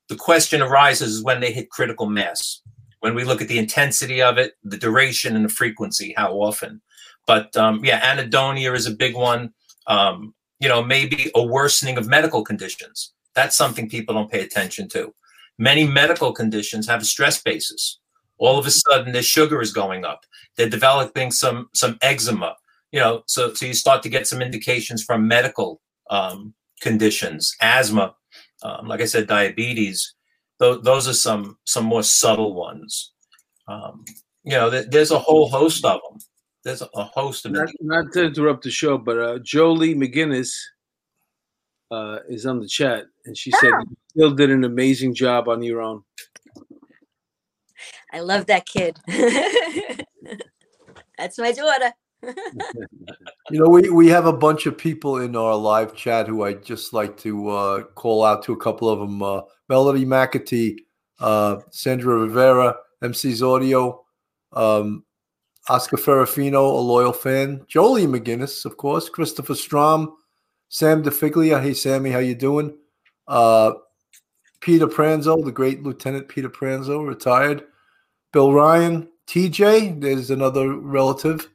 [0.08, 2.60] The question arises is when they hit critical mass.
[3.00, 6.82] When we look at the intensity of it, the duration, and the frequency, how often.
[7.26, 9.52] But um, yeah, anhedonia is a big one.
[9.86, 13.12] Um, you know, maybe a worsening of medical conditions.
[13.34, 15.14] That's something people don't pay attention to.
[15.58, 17.98] Many medical conditions have a stress basis.
[18.38, 20.24] All of a sudden, their sugar is going up.
[20.56, 22.56] They're developing some some eczema.
[22.92, 28.14] You know, so so you start to get some indications from medical um, conditions, asthma,
[28.62, 30.14] um, like I said, diabetes.
[30.60, 33.12] Th- those are some some more subtle ones.
[33.68, 34.04] Um,
[34.42, 36.20] you know, th- there's a whole host of them
[36.64, 40.52] there's a host of not, not to interrupt the show, but uh, Jolie McGinnis
[41.90, 45.62] uh, is on the chat, and she said you still did an amazing job on
[45.62, 46.02] your own.
[48.12, 48.98] I love that kid.
[51.18, 51.92] That's my daughter.
[53.50, 56.64] you know, we, we have a bunch of people in our live chat who I'd
[56.64, 59.22] just like to uh, call out to a couple of them.
[59.22, 60.76] Uh, Melody McAtee,
[61.20, 64.04] uh, Sandra Rivera, MC's Audio,
[64.52, 65.04] um,
[65.68, 67.64] Oscar Ferrafino, a loyal fan.
[67.68, 69.09] Jolie McGinnis, of course.
[69.09, 70.16] Christopher Strom.
[70.68, 71.62] Sam DeFiglia.
[71.62, 72.76] Hey, Sammy, how you doing?
[73.30, 73.74] Uh,
[74.60, 77.64] Peter Pranzo, the great Lieutenant Peter Pranzo, retired.
[78.32, 79.08] Bill Ryan.
[79.26, 81.48] TJ, there's another relative.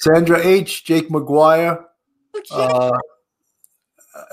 [0.00, 0.84] Sandra H.
[0.84, 1.84] Jake McGuire.
[2.50, 2.98] Uh,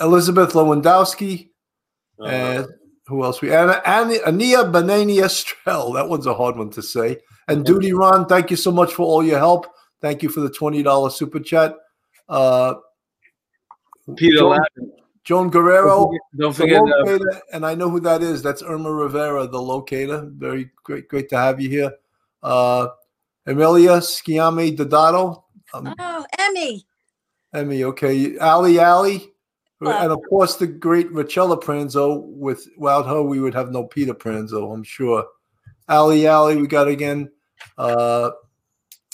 [0.01, 1.49] Elizabeth Lewandowski.
[2.19, 2.29] Uh-huh.
[2.29, 2.67] And
[3.07, 3.41] who else?
[3.41, 5.93] We Anna, Anna, Ania Banania Estrell.
[5.93, 7.17] That one's a hard one to say.
[7.47, 9.67] And Duty Ron, thank you so much for all your help.
[10.01, 11.75] Thank you for the $20 super chat.
[12.27, 12.75] Uh,
[14.15, 14.59] Peter Joan,
[15.29, 16.09] Joan Guerrero.
[16.39, 18.41] Don't forget, don't forget locator, uh, and I know who that is.
[18.41, 20.27] That's Irma Rivera, the locator.
[20.33, 21.91] Very great, great to have you here.
[22.41, 22.87] Uh,
[23.45, 25.43] Emilia Schiame Dodato.
[25.71, 26.83] Um, oh, Emmy.
[27.53, 28.39] Emmy, okay.
[28.39, 29.31] Ali Ali.
[29.81, 32.23] And of course, the great Rachella Pranzo.
[32.25, 35.27] With, without her, we would have no Peter Pranzo, I'm sure.
[35.87, 37.29] Ali Ali, we got again.
[37.77, 38.31] Uh,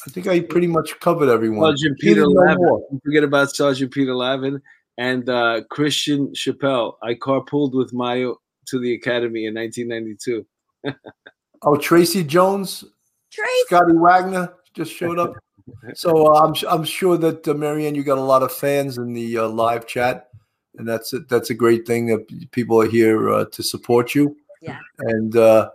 [0.08, 1.75] I think I pretty much covered everyone.
[1.75, 2.63] Sergeant Peter Lavin.
[2.63, 4.62] Don't forget about Sergeant Peter Lavin
[4.97, 6.95] and uh, Christian Chappelle.
[7.03, 10.45] I carpooled with Mayo to the academy in 1992.
[11.62, 12.84] oh, Tracy Jones,
[13.31, 13.51] Tracy.
[13.67, 15.36] Scotty Wagner just showed up.
[15.93, 19.13] so uh, I'm I'm sure that uh, Marianne, you got a lot of fans in
[19.13, 20.29] the uh, live chat,
[20.77, 24.36] and that's a, that's a great thing that people are here uh, to support you.
[24.62, 24.79] Yeah.
[24.99, 25.69] And uh,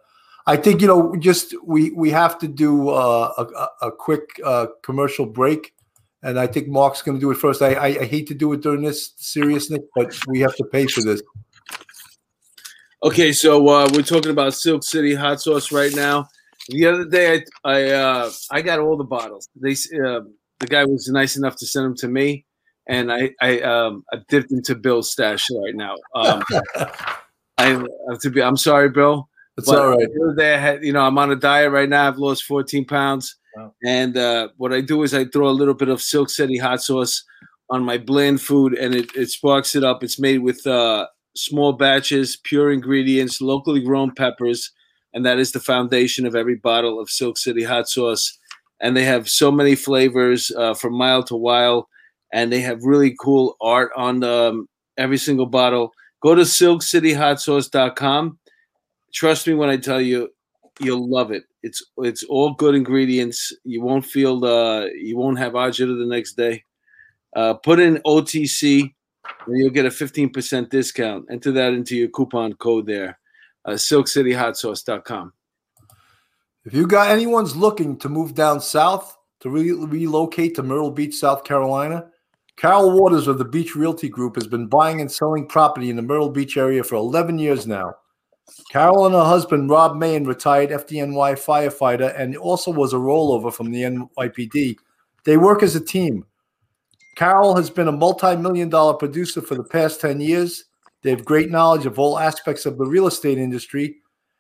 [0.47, 4.67] I think you know, just we we have to do uh, a, a quick uh,
[4.83, 5.75] commercial break,
[6.23, 7.63] and I think Mark's going to do it first.
[7.63, 10.87] I, I, I hate to do it during this seriousness, but we have to pay
[10.87, 11.23] for this.
[13.03, 16.29] Okay, so uh, we're talking about Silk City hot sauce right now.
[16.69, 19.49] The other day, I I, uh, I got all the bottles.
[19.57, 20.21] They uh,
[20.59, 22.45] the guy was nice enough to send them to me,
[22.87, 25.97] and I I um I dipped into Bill's stash right now.
[26.15, 26.45] Um,
[27.59, 27.87] I
[28.21, 29.31] to be I'm sorry, Bill.
[29.57, 30.09] It's all right.
[30.37, 32.09] Day I had, you know, I'm on a diet right now.
[32.09, 33.37] I've lost 14 pounds.
[33.85, 36.83] And uh, what I do is I throw a little bit of Silk City hot
[36.83, 37.25] sauce
[37.69, 40.03] on my bland food and it, it sparks it up.
[40.03, 44.71] It's made with uh, small batches, pure ingredients, locally grown peppers.
[45.13, 48.39] And that is the foundation of every bottle of Silk City hot sauce.
[48.81, 51.85] And they have so many flavors uh, from mild to wild.
[52.33, 55.93] And they have really cool art on um, every single bottle.
[56.23, 58.39] Go to silkcityhotsauce.com
[59.13, 60.29] trust me when I tell you,
[60.81, 61.45] you'll love it.
[61.63, 63.53] It's it's all good ingredients.
[63.65, 66.65] You won't feel uh you won't have agita the next day.
[67.37, 68.93] Uh, put in OTC
[69.47, 71.27] and you'll get a 15% discount.
[71.31, 73.19] Enter that into your coupon code there.
[73.65, 75.33] Uh, SilkCityHotSauce.com.
[76.65, 81.15] If you got anyone's looking to move down south to re- relocate to Myrtle Beach,
[81.15, 82.07] South Carolina,
[82.57, 86.03] Carol Waters of the Beach Realty Group has been buying and selling property in the
[86.03, 87.95] Myrtle Beach area for 11 years now.
[88.71, 93.71] Carol and her husband, Rob Mayen, retired FDNY firefighter and also was a rollover from
[93.71, 94.77] the NYPD.
[95.25, 96.25] They work as a team.
[97.17, 100.65] Carol has been a multi million dollar producer for the past 10 years.
[101.03, 103.97] They have great knowledge of all aspects of the real estate industry.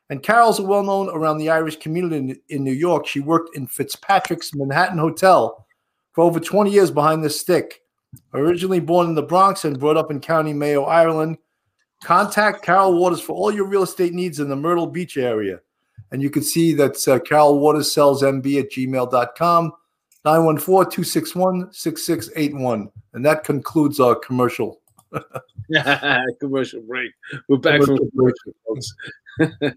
[0.08, 3.06] And Carol's well known around the Irish community in, in New York.
[3.06, 5.66] She worked in Fitzpatrick's Manhattan Hotel
[6.12, 7.82] for over 20 years behind the stick.
[8.34, 11.38] Originally born in the Bronx and brought up in County Mayo, Ireland,
[12.02, 15.60] contact Carol Waters for all your real estate needs in the Myrtle Beach area.
[16.12, 19.72] And you can see that's uh, Carol Waters sells MB at gmail.com,
[20.24, 22.90] 914 261 6681.
[23.12, 24.80] And that concludes our commercial.
[26.40, 27.12] commercial break.
[27.48, 28.94] We're back from commercial, folks.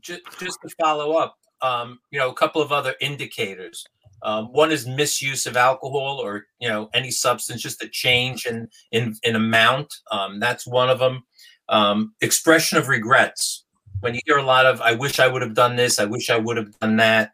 [0.00, 3.86] just, just to follow up, um, you know, a couple of other indicators.
[4.24, 8.68] Um, one is misuse of alcohol or you know any substance, just a change in
[8.92, 9.92] in, in amount.
[10.12, 11.24] Um, that's one of them.
[11.68, 13.64] Um, expression of regrets.
[14.00, 16.30] When you hear a lot of "I wish I would have done this," "I wish
[16.30, 17.32] I would have done that,"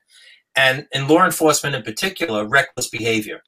[0.57, 3.43] and in law enforcement in particular, reckless behavior.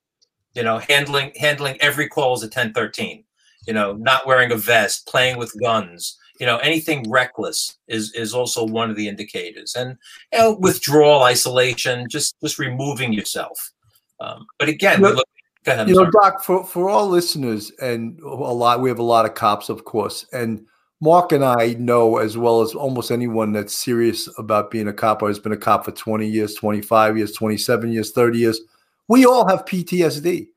[0.54, 3.24] You know, handling handling every call as a 1013.
[3.66, 8.34] You know, not wearing a vest, playing with guns, you know anything reckless is is
[8.34, 9.96] also one of the indicators and
[10.32, 13.72] you know, withdrawal isolation just just removing yourself
[14.20, 15.28] um, but again know, look,
[15.66, 16.30] ahead, you know sorry.
[16.30, 19.84] doc for for all listeners and a lot we have a lot of cops of
[19.84, 20.64] course and
[21.00, 25.22] mark and i know as well as almost anyone that's serious about being a cop
[25.22, 28.60] or has been a cop for 20 years 25 years 27 years 30 years
[29.08, 30.48] we all have ptsd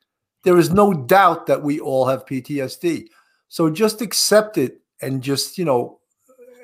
[0.43, 3.07] there is no doubt that we all have ptsd
[3.49, 5.99] so just accept it and just you know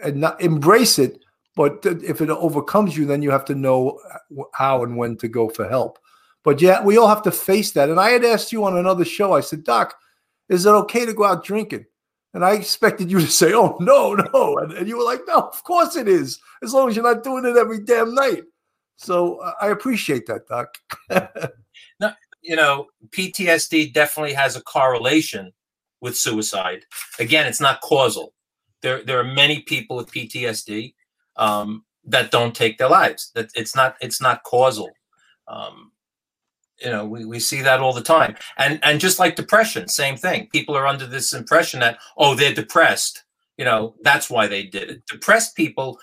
[0.04, 1.20] and not embrace it
[1.56, 4.00] but if it overcomes you then you have to know
[4.54, 6.00] how and when to go for help
[6.44, 9.06] but yeah we all have to face that and i had asked you on another
[9.06, 9.96] show i said doc
[10.50, 11.86] is it okay to go out drinking
[12.34, 15.40] and i expected you to say oh no no and, and you were like no
[15.40, 18.44] of course it is as long as you're not doing it every damn night
[18.98, 20.78] so uh, i appreciate that doc
[22.00, 25.52] no, you know ptsd definitely has a correlation
[26.02, 26.86] with suicide.
[27.20, 28.34] Again, it's not causal.
[28.82, 30.94] There, there are many people with PTSD
[31.36, 33.32] um, that don't take their lives.
[33.36, 34.90] That it's not, it's not causal.
[35.48, 35.92] Um,
[36.82, 38.36] you know, we, we see that all the time.
[38.58, 40.48] And and just like depression, same thing.
[40.52, 43.24] People are under this impression that oh, they're depressed.
[43.58, 45.06] You know, that's why they did it.
[45.08, 46.00] Depressed people,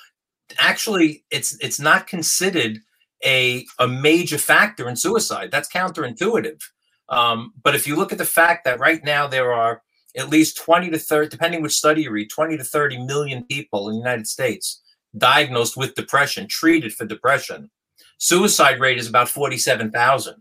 [0.58, 2.80] actually, it's it's not considered
[3.24, 5.50] a a major factor in suicide.
[5.50, 6.60] That's counterintuitive.
[7.08, 9.82] Um, but if you look at the fact that right now there are
[10.16, 13.88] at least 20 to 30, depending which study you read, 20 to 30 million people
[13.88, 14.82] in the United States
[15.16, 17.70] diagnosed with depression, treated for depression.
[18.18, 20.34] Suicide rate is about 47,000.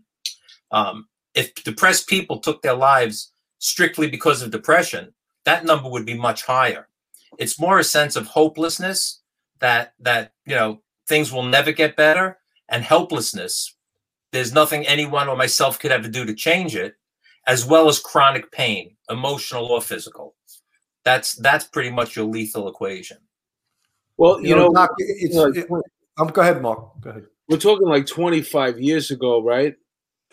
[0.70, 5.12] Um, if depressed people took their lives strictly because of depression,
[5.44, 6.88] that number would be much higher.
[7.38, 9.20] It's more a sense of hopelessness
[9.60, 13.74] that that you know things will never get better and helplessness.
[14.32, 16.96] There's nothing anyone or myself could ever do to change it
[17.46, 20.34] as well as chronic pain, emotional or physical.
[21.04, 23.18] That's that's pretty much your lethal equation.
[24.16, 25.70] Well, you, you know, know Doc, it's, it,
[26.18, 27.00] um, go ahead, Mark.
[27.00, 27.26] Go ahead.
[27.48, 29.76] We're talking like 25 years ago, right,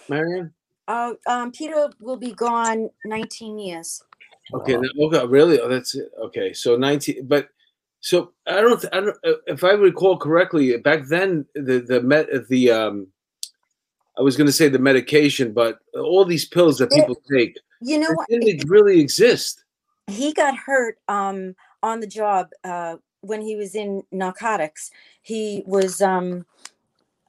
[0.10, 0.54] Marianne?
[0.88, 4.04] Uh, um, Peter will be gone 19 years.
[4.54, 5.08] Okay, wow.
[5.08, 5.60] okay, really?
[5.60, 6.12] Oh, that's it.
[6.22, 7.48] Okay, so 19, but
[8.02, 12.28] so I don't, I don't, uh, if I recall correctly, back then the the met
[12.50, 13.08] the um
[14.18, 17.60] I was going to say the medication, but all these pills that people it, take,
[17.82, 18.28] you know what?
[18.30, 19.64] It really exist.
[20.08, 24.92] He got hurt um, on the job uh, when he was in narcotics.
[25.22, 26.46] He was, um,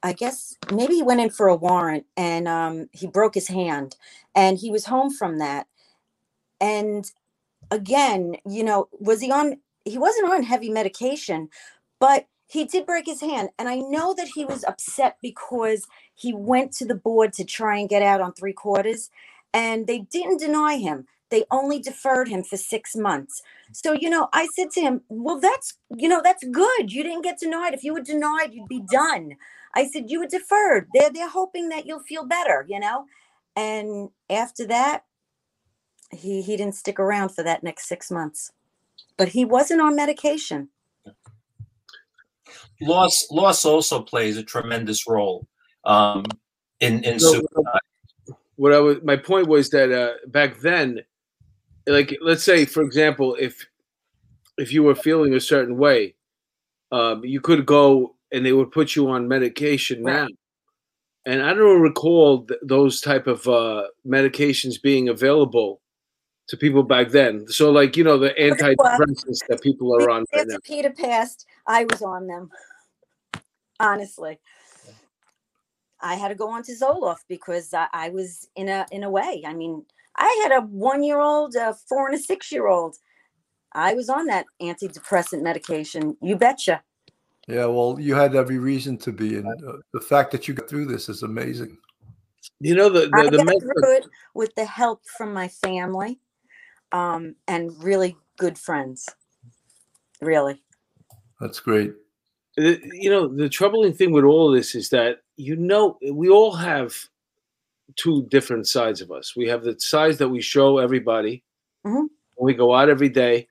[0.04, 3.96] I guess, maybe he went in for a warrant and um, he broke his hand,
[4.36, 5.68] and he was home from that.
[6.60, 7.10] And
[7.70, 9.58] again, you know, was he on?
[9.86, 11.50] He wasn't on heavy medication,
[12.00, 13.50] but he did break his hand.
[13.58, 17.78] And I know that he was upset because he went to the board to try
[17.78, 19.10] and get out on three quarters,
[19.54, 21.06] and they didn't deny him.
[21.30, 23.42] They only deferred him for six months.
[23.72, 26.92] So, you know, I said to him, Well, that's, you know, that's good.
[26.92, 27.74] You didn't get denied.
[27.74, 29.36] If you were denied, you'd be done.
[29.74, 30.88] I said, You were deferred.
[30.94, 33.06] They're, they're hoping that you'll feel better, you know?
[33.56, 35.04] And after that,
[36.10, 38.52] he, he didn't stick around for that next six months.
[39.16, 40.68] But he wasn't on medication.
[42.80, 45.46] Loss, loss also plays a tremendous role
[45.84, 46.24] um,
[46.80, 47.42] in in so,
[48.56, 51.00] what I was my point was that uh, back then,
[51.86, 53.66] like let's say for example, if
[54.58, 56.14] if you were feeling a certain way,
[56.92, 60.22] um, you could go and they would put you on medication right.
[60.22, 60.28] now.
[61.26, 65.80] And I don't recall th- those type of uh, medications being available
[66.48, 67.46] to people back then.
[67.48, 70.24] So, like you know, the antidepressants that people are on.
[70.34, 70.56] Right now.
[70.64, 71.46] Peter passed.
[71.66, 72.50] I was on them.
[73.80, 74.38] Honestly,
[76.00, 79.10] I had to go on to Zoloft because I, I was in a in a
[79.10, 79.42] way.
[79.46, 79.84] I mean,
[80.16, 82.96] I had a one year old, a four and a six year old.
[83.72, 86.16] I was on that antidepressant medication.
[86.22, 86.82] You betcha.
[87.48, 90.68] Yeah, well, you had every reason to be, and uh, the fact that you got
[90.68, 91.76] through this is amazing.
[92.60, 95.48] You know the I the, the got method- through it with the help from my
[95.48, 96.20] family,
[96.92, 99.08] um, and really good friends.
[100.20, 100.62] Really.
[101.40, 101.92] That's great.
[102.56, 106.54] you know the troubling thing with all of this is that you know we all
[106.54, 106.94] have
[107.96, 111.42] two different sides of us we have the sides that we show everybody
[111.84, 112.06] Mhm.
[112.36, 113.48] when we go out every day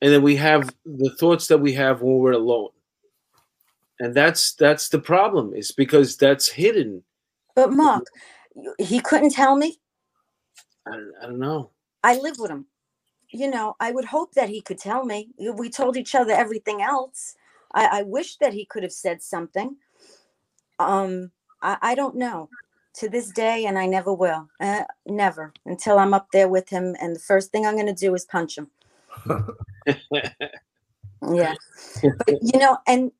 [0.00, 2.70] and then we have the thoughts that we have when we're alone
[4.00, 7.02] and that's that's the problem is because that's hidden
[7.54, 8.06] But Mark,
[8.78, 9.78] he couldn't tell me.
[10.86, 11.70] i, don't- I don't know
[12.04, 12.66] I live with him.
[13.30, 15.30] You know, I would hope that he could tell me.
[15.54, 17.34] We told each other everything else.
[17.74, 19.76] I, I wish that he could have said something.
[20.78, 22.50] Um, I, I don't know
[22.94, 24.48] to this day, and I never will.
[24.60, 26.96] Uh, never until I'm up there with him.
[27.00, 28.70] And the first thing I'm going to do is punch him.
[31.22, 31.54] Yeah.
[32.02, 33.10] but you know, and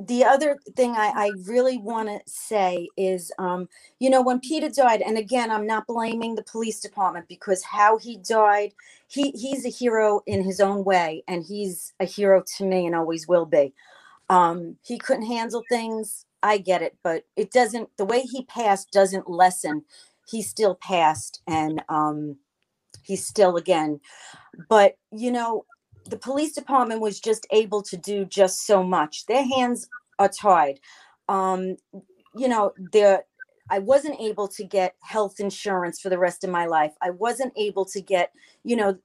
[0.00, 3.68] the other thing I, I really want to say is, um,
[4.00, 7.98] you know, when Peter died, and again, I'm not blaming the police department because how
[7.98, 8.74] he died,
[9.06, 12.94] he he's a hero in his own way, and he's a hero to me and
[12.94, 13.72] always will be.
[14.28, 16.26] Um, he couldn't handle things.
[16.42, 17.88] I get it, but it doesn't.
[17.96, 19.84] The way he passed doesn't lessen.
[20.26, 22.36] He still passed, and um,
[23.02, 24.00] he's still again.
[24.68, 25.66] But you know,
[26.06, 29.26] the police department was just able to do just so much.
[29.26, 29.88] Their hands
[30.18, 30.80] are tied.
[31.28, 31.76] Um,
[32.36, 32.72] you know,
[33.70, 36.92] I wasn't able to get health insurance for the rest of my life.
[37.00, 38.32] I wasn't able to get,
[38.64, 38.98] you know,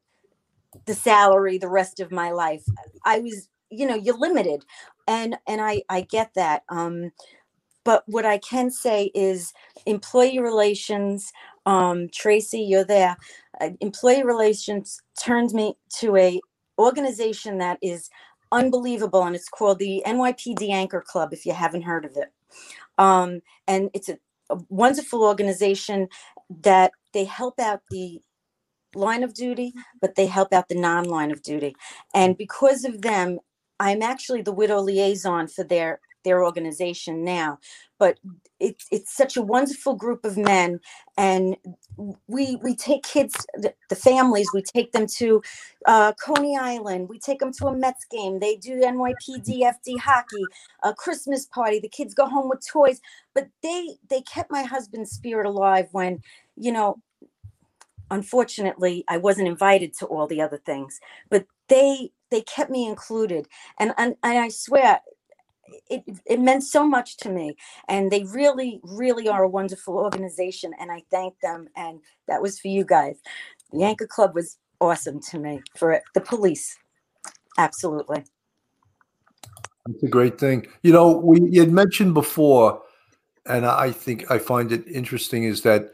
[0.85, 2.63] the salary the rest of my life.
[3.05, 4.65] I was, you know, you're limited.
[5.07, 6.63] And and I I get that.
[6.69, 7.11] Um
[7.83, 9.53] but what I can say is
[9.85, 11.31] employee relations,
[11.65, 13.17] um, Tracy, you're there.
[13.59, 16.39] Uh, employee relations turned me to a
[16.79, 18.09] organization that is
[18.51, 22.33] unbelievable and it's called the NYPD Anchor Club if you haven't heard of it.
[22.97, 24.17] Um, and it's a,
[24.49, 26.09] a wonderful organization
[26.49, 28.21] that they help out the
[28.95, 31.75] line of duty, but they help out the non-line of duty.
[32.13, 33.39] And because of them,
[33.79, 37.59] I'm actually the widow liaison for their their organization now.
[37.97, 38.19] But
[38.59, 40.79] it's it's such a wonderful group of men,
[41.17, 41.57] and
[42.27, 45.41] we we take kids, the, the families, we take them to
[45.85, 47.09] uh, Coney Island.
[47.09, 48.39] We take them to a Mets game.
[48.39, 50.45] They do NYPD FD hockey,
[50.83, 51.79] a Christmas party.
[51.79, 53.01] The kids go home with toys.
[53.33, 56.21] But they they kept my husband's spirit alive when,
[56.55, 57.01] you know,
[58.11, 60.99] unfortunately I wasn't invited to all the other things.
[61.29, 63.47] But they they kept me included,
[63.79, 65.01] and and, and I swear.
[65.89, 67.55] It, it meant so much to me
[67.87, 72.59] and they really really are a wonderful organization and i thank them and that was
[72.59, 73.17] for you guys
[73.71, 76.03] the anchor club was awesome to me for it.
[76.13, 76.77] the police
[77.57, 78.23] absolutely
[79.89, 80.67] It's a great thing.
[80.83, 82.81] You know, we had mentioned before,
[83.45, 85.91] and I think I find it interesting is that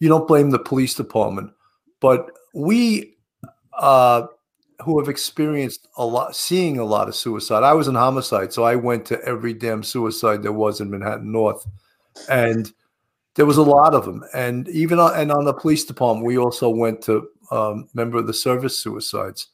[0.00, 1.52] you don't blame the police department,
[2.00, 3.16] but we
[3.78, 4.26] uh,
[4.84, 7.64] who have experienced a lot, seeing a lot of suicide.
[7.64, 11.32] I was in homicide, so I went to every damn suicide there was in Manhattan
[11.32, 11.66] North,
[12.28, 12.72] and
[13.34, 14.24] there was a lot of them.
[14.34, 18.26] And even on, and on the police department, we also went to um, member of
[18.26, 19.48] the service suicides,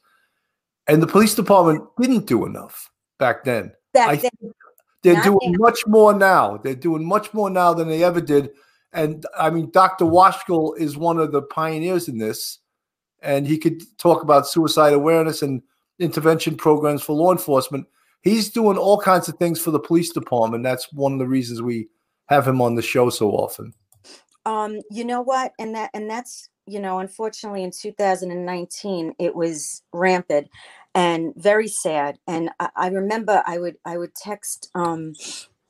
[0.87, 3.71] and the police department didn't do enough back then.
[3.93, 4.55] back I then think
[5.01, 6.57] they're doing much more now.
[6.57, 8.51] They're doing much more now than they ever did.
[8.91, 10.05] And I mean, Dr.
[10.05, 12.59] Washko is one of the pioneers in this,
[13.21, 15.61] and he could talk about suicide awareness and
[15.99, 17.87] intervention programs for law enforcement.
[18.21, 20.63] He's doing all kinds of things for the police department.
[20.63, 21.87] That's one of the reasons we
[22.27, 23.73] have him on the show so often.
[24.45, 29.83] um you know what and that and that's you know unfortunately in 2019 it was
[29.93, 30.47] rampant
[30.93, 35.13] and very sad and i, I remember i would i would text um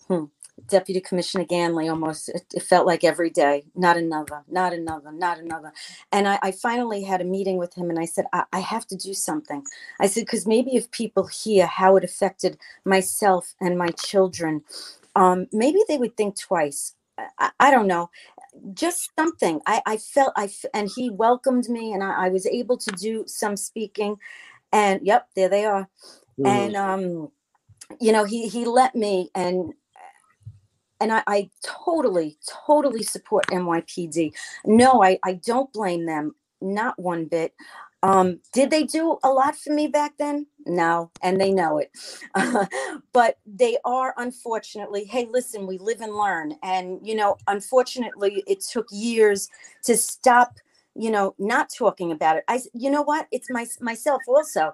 [0.07, 0.25] hmm,
[0.67, 5.39] deputy commissioner ganley almost it, it felt like every day not another not another not
[5.39, 5.73] another.
[6.11, 8.87] And i, I finally had a meeting with him and i said i, I have
[8.87, 9.63] to do something.
[10.01, 14.63] I said because maybe if people hear how it affected myself and my children
[15.15, 16.95] um, maybe they would think twice.
[17.19, 18.11] I- I, don't know.
[18.73, 19.61] Just something.
[19.67, 22.91] I i felt i f- and he welcomed me and I, I was able to
[22.91, 24.17] do some speaking
[24.73, 25.89] and yep there they are.
[26.45, 27.29] And um
[28.01, 29.73] you know he he let me and
[30.99, 34.33] and I, I totally totally support nypd
[34.65, 37.53] no i i don't blame them not one bit
[38.03, 41.91] um did they do a lot for me back then no and they know it
[43.13, 48.61] but they are unfortunately hey listen we live and learn and you know unfortunately it
[48.61, 49.49] took years
[49.83, 50.59] to stop
[50.95, 52.43] you know, not talking about it.
[52.47, 53.27] I, you know what?
[53.31, 54.73] It's my myself also.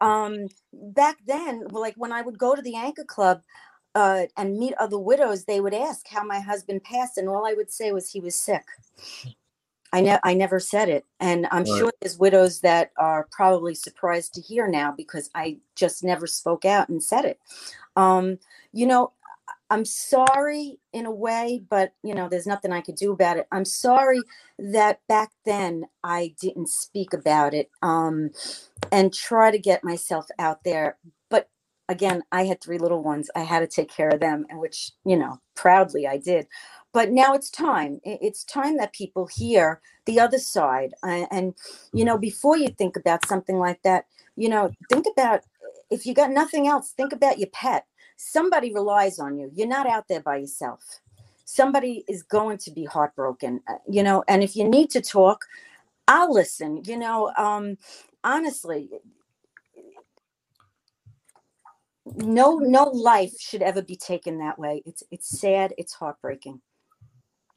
[0.00, 3.42] Um, back then, like when I would go to the Anchor Club
[3.94, 7.54] uh, and meet other widows, they would ask how my husband passed, and all I
[7.54, 8.64] would say was he was sick.
[9.92, 11.78] I ne- I never said it, and I'm right.
[11.78, 16.64] sure there's widows that are probably surprised to hear now because I just never spoke
[16.64, 17.38] out and said it.
[17.94, 18.40] Um,
[18.72, 19.12] you know,
[19.70, 23.46] I'm sorry in a way, but you know, there's nothing I could do about it.
[23.52, 24.20] I'm sorry
[24.58, 28.30] that back then I didn't speak about it um,
[28.92, 30.96] and try to get myself out there.
[31.88, 33.30] Again, I had three little ones.
[33.36, 36.46] I had to take care of them, and which you know, proudly I did.
[36.92, 38.00] But now it's time.
[38.04, 40.94] It's time that people hear the other side.
[41.02, 41.54] And
[41.92, 44.06] you know, before you think about something like that,
[44.36, 45.40] you know, think about
[45.90, 49.50] if you got nothing else, think about your pet somebody relies on you.
[49.54, 51.00] You're not out there by yourself.
[51.44, 55.44] Somebody is going to be heartbroken, uh, you know, and if you need to talk,
[56.08, 57.32] I'll listen, you know.
[57.36, 57.76] Um,
[58.22, 58.88] honestly,
[62.06, 64.82] no no life should ever be taken that way.
[64.86, 66.60] It's it's sad, it's heartbreaking.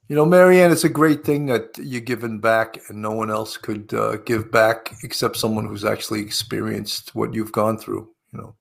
[0.07, 3.57] You know, Marianne, it's a great thing that you're giving back, and no one else
[3.57, 8.09] could uh, give back except someone who's actually experienced what you've gone through.
[8.31, 8.55] You know.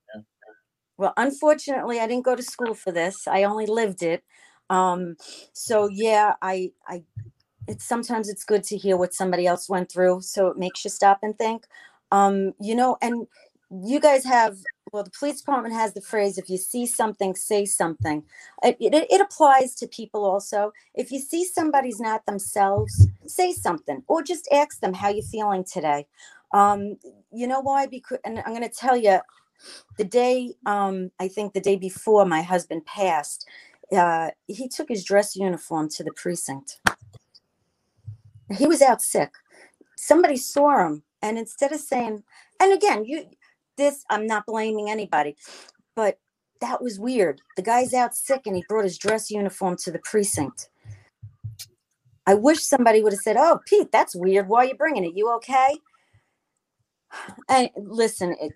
[0.99, 3.29] Well, unfortunately, I didn't go to school for this.
[3.29, 4.25] I only lived it.
[4.71, 5.17] Um,
[5.53, 7.05] so yeah, I, I,
[7.69, 10.91] it's sometimes it's good to hear what somebody else went through, so it makes you
[10.91, 11.67] stop and think.
[12.11, 13.27] Um, you know, and
[13.71, 14.57] you guys have
[14.93, 18.23] well, the police department has the phrase: "If you see something, say something."
[18.63, 20.73] It, it, it applies to people also.
[20.95, 25.65] If you see somebody's not themselves, say something, or just ask them how you feeling
[25.65, 26.07] today.
[26.53, 26.97] Um,
[27.33, 27.87] you know why?
[27.87, 29.19] Because, and I'm going to tell you,
[29.97, 33.47] the day um, i think the day before my husband passed
[33.93, 36.81] uh, he took his dress uniform to the precinct
[38.57, 39.33] he was out sick
[39.97, 42.23] somebody saw him and instead of saying
[42.61, 43.25] and again you
[43.77, 45.37] this i'm not blaming anybody.
[45.95, 46.19] But
[46.61, 47.41] that was weird.
[47.57, 50.69] The guy's out sick and he brought his dress uniform to the precinct.
[52.27, 54.49] I wish somebody would have said oh pete that's weird.
[54.49, 55.17] Why are you bringing it?
[55.17, 55.79] You okay?
[57.49, 58.53] And listen it,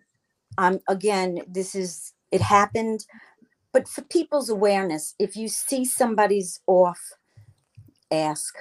[0.59, 3.07] um, again, this is, it happened,
[3.73, 7.01] but for people's awareness, if you see somebody's off,
[8.11, 8.55] ask.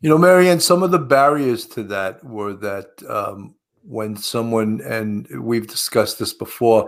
[0.00, 5.26] You know, Marianne, some of the barriers to that were that um, when someone, and
[5.40, 6.86] we've discussed this before,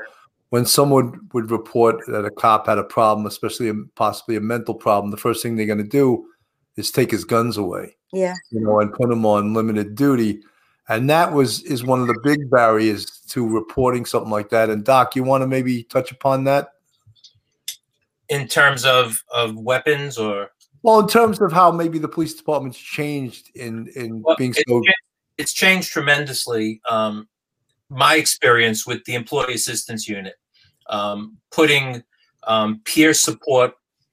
[0.51, 4.75] when someone would report that a cop had a problem, especially a, possibly a mental
[4.75, 6.27] problem, the first thing they're going to do
[6.77, 7.97] is take his guns away.
[8.13, 8.35] Yeah.
[8.51, 10.43] You know, and put him on limited duty
[10.89, 14.71] and that was is one of the big barriers to reporting something like that.
[14.71, 16.73] And Doc, you want to maybe touch upon that
[18.29, 20.51] in terms of of weapons or
[20.83, 24.83] well, in terms of how maybe the police department's changed in in well, being so.
[25.43, 26.81] It's changed tremendously.
[26.89, 27.27] Um,
[27.91, 30.35] my experience with the employee assistance unit,
[30.89, 32.05] um, putting
[32.47, 33.73] um, peer support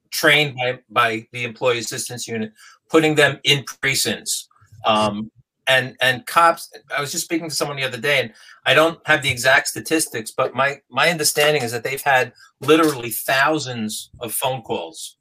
[0.10, 2.52] trained by, by the employee assistance unit,
[2.90, 4.50] putting them in precincts,
[4.88, 5.30] um,
[5.68, 8.34] and and cops i was just speaking to someone the other day and
[8.66, 13.12] i don't have the exact statistics but my my understanding is that they've had literally
[13.12, 15.18] thousands of phone calls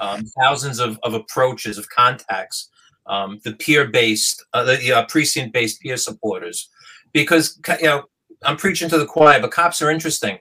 [0.00, 2.68] um, thousands of, of approaches of contacts
[3.06, 6.68] um, the peer based uh, the uh, precinct based peer supporters
[7.12, 8.04] because you know
[8.44, 10.38] i'm preaching to the choir but cops are interesting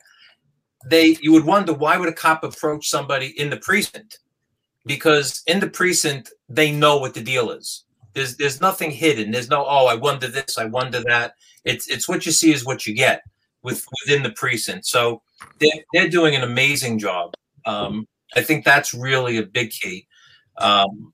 [0.85, 4.19] they you would wonder why would a cop approach somebody in the precinct
[4.85, 7.83] because in the precinct they know what the deal is
[8.13, 9.31] there's there's nothing hidden.
[9.31, 11.33] There's no oh I wonder this, I wonder that.
[11.63, 13.23] It's it's what you see is what you get
[13.63, 14.85] with within the precinct.
[14.85, 15.21] So
[15.59, 17.33] they're they're doing an amazing job.
[17.65, 20.07] Um, I think that's really a big key.
[20.57, 21.13] Um,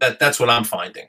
[0.00, 1.06] that that's what I'm finding.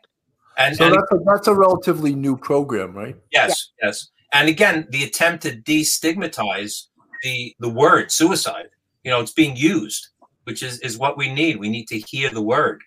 [0.57, 3.15] And so and, that's a, that's a relatively new program, right?
[3.31, 3.87] Yes, yeah.
[3.87, 4.09] yes.
[4.33, 6.87] And again, the attempt to destigmatize
[7.23, 8.69] the the word suicide.
[9.03, 10.09] You know, it's being used,
[10.43, 11.57] which is is what we need.
[11.57, 12.81] We need to hear the word.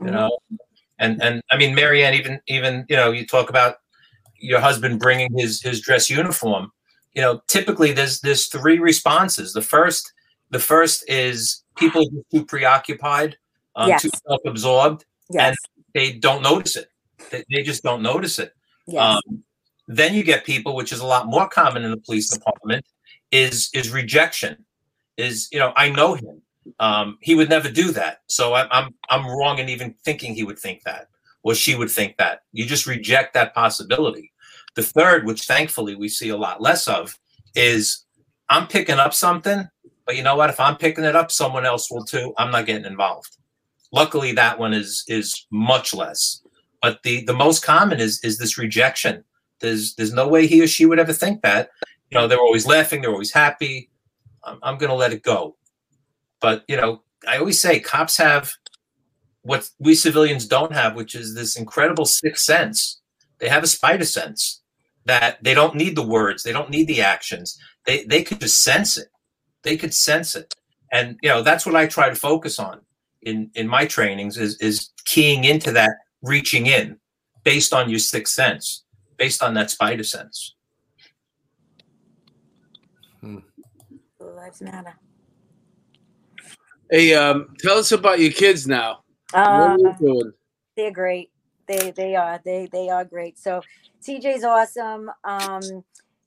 [0.00, 0.14] You mm-hmm.
[0.14, 0.38] know,
[0.98, 3.76] and and I mean, Marianne, even even you know, you talk about
[4.38, 6.70] your husband bringing his his dress uniform.
[7.14, 9.52] You know, typically there's there's three responses.
[9.52, 10.12] The first
[10.50, 13.36] the first is people are too preoccupied,
[13.76, 14.02] um, yes.
[14.02, 15.48] too self-absorbed, yes.
[15.48, 15.56] and
[15.94, 16.88] they don't notice it.
[17.30, 18.52] They, they just don't notice it.
[18.86, 19.16] Yes.
[19.26, 19.44] Um,
[19.86, 22.84] then you get people, which is a lot more common in the police department,
[23.30, 24.64] is is rejection.
[25.16, 26.42] Is you know I know him.
[26.80, 28.22] Um, he would never do that.
[28.26, 31.08] So I, I'm I'm wrong in even thinking he would think that
[31.44, 32.40] or she would think that.
[32.52, 34.32] You just reject that possibility.
[34.74, 37.16] The third, which thankfully we see a lot less of,
[37.54, 38.04] is
[38.48, 39.68] I'm picking up something,
[40.06, 40.50] but you know what?
[40.50, 42.34] If I'm picking it up, someone else will too.
[42.38, 43.36] I'm not getting involved.
[43.94, 46.42] Luckily, that one is is much less.
[46.82, 49.22] but the the most common is is this rejection.
[49.60, 51.70] There's there's no way he or she would ever think that.
[52.10, 53.90] You know, they're always laughing, they're always happy.
[54.42, 55.56] I'm, I'm going to let it go.
[56.40, 58.52] But you know, I always say cops have
[59.42, 63.00] what we civilians don't have, which is this incredible sixth sense.
[63.38, 64.60] They have a spider sense
[65.04, 67.56] that they don't need the words, they don't need the actions.
[67.86, 69.08] They they could just sense it.
[69.62, 70.52] They could sense it.
[70.90, 72.80] And you know, that's what I try to focus on
[73.24, 75.90] in in my trainings is is keying into that
[76.22, 76.98] reaching in
[77.42, 78.84] based on your sixth sense,
[79.16, 80.54] based on that spider sense.
[83.22, 83.42] Blue
[84.20, 84.94] lives matter.
[86.90, 89.02] Hey, um, tell us about your kids now.
[89.32, 90.32] What Uh, are you doing?
[90.76, 91.30] they're great.
[91.66, 93.38] They they are they they are great.
[93.38, 93.62] So
[94.06, 95.10] TJ's awesome.
[95.24, 95.62] Um,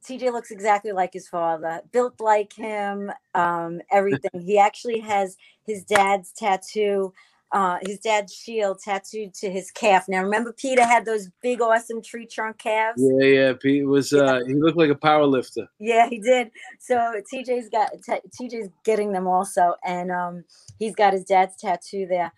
[0.03, 3.11] TJ looks exactly like his father, built like him.
[3.35, 4.41] Um, everything.
[4.41, 5.37] he actually has
[5.67, 7.13] his dad's tattoo,
[7.51, 10.05] uh, his dad's shield tattooed to his calf.
[10.07, 13.01] Now remember, Peter had those big, awesome tree trunk calves.
[13.01, 13.53] Yeah, yeah.
[13.53, 14.11] Pete was.
[14.13, 15.67] Uh, he looked like a power lifter.
[15.79, 16.51] Yeah, he did.
[16.79, 16.95] So
[17.31, 20.43] TJ's got t- TJ's getting them also, and um,
[20.79, 22.33] he's got his dad's tattoo there.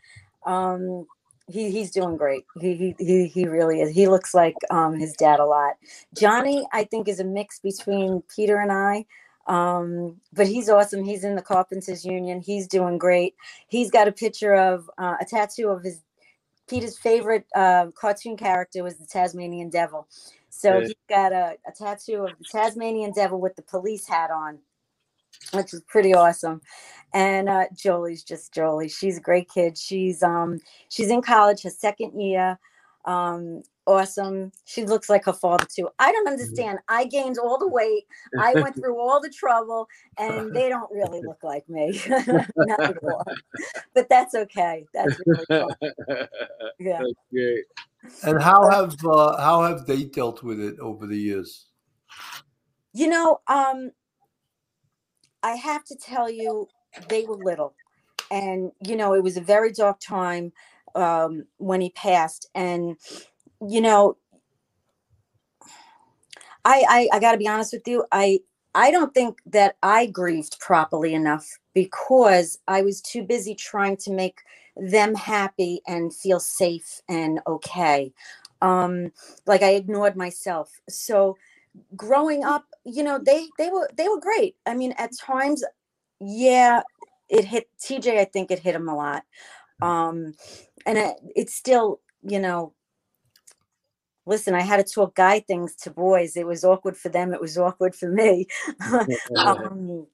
[0.46, 1.06] Um,
[1.48, 2.46] he he's doing great.
[2.62, 3.90] He he he he really is.
[3.94, 5.74] He looks like um his dad a lot.
[6.16, 9.06] Johnny, I think, is a mix between Peter and I.
[9.50, 11.04] Um, but he's awesome.
[11.04, 12.42] He's in the Carpenters Union.
[12.42, 13.36] He's doing great.
[13.68, 16.02] He's got a picture of uh, a tattoo of his
[16.70, 20.08] Peter's favorite uh, cartoon character was the Tasmanian Devil.
[20.50, 20.82] So Yeah.
[20.82, 24.60] he's got a, a tattoo of the Tasmanian Devil with the police hat on,
[25.54, 26.62] which is pretty awesome.
[27.14, 28.90] And uh, Jolie's just Jolie.
[28.90, 29.78] She's a great kid.
[29.78, 32.60] She's um she's in college, her second year.
[33.06, 34.52] Um, awesome.
[34.66, 35.90] She looks like her father too.
[35.98, 36.80] I don't understand.
[36.88, 38.06] I gained all the weight.
[38.40, 39.88] I went through all the trouble,
[40.18, 42.00] and they don't really look like me.
[42.10, 43.24] Not at all.
[43.94, 44.86] But that's okay.
[44.94, 45.70] That's really fun.
[46.80, 47.00] Yeah.
[47.00, 47.66] That's great.
[48.24, 51.66] And how have uh, how have they dealt with it over the years?
[52.94, 53.92] You know, um,
[55.44, 56.68] I have to tell you,
[57.08, 57.74] they were little,
[58.32, 60.54] and you know, it was a very dark time
[60.96, 62.98] um, when he passed, and
[63.62, 64.18] you know,
[66.66, 68.40] I I, I got to be honest with you, I
[68.76, 74.12] I don't think that I grieved properly enough because I was too busy trying to
[74.12, 74.40] make
[74.78, 78.14] them happy and feel safe and okay.
[78.62, 79.12] Um,
[79.46, 80.80] like I ignored myself.
[80.90, 81.38] So
[81.96, 84.56] growing up, you know, they they were they were great.
[84.66, 85.64] I mean, at times,
[86.20, 86.82] yeah,
[87.30, 88.18] it hit TJ.
[88.18, 89.24] I think it hit him a lot,
[89.82, 90.34] um,
[90.86, 92.74] and it, it's still, you know.
[94.26, 96.38] Listen, I had to talk guy things to boys.
[96.38, 97.34] It was awkward for them.
[97.34, 98.46] It was awkward for me.
[99.38, 100.06] um,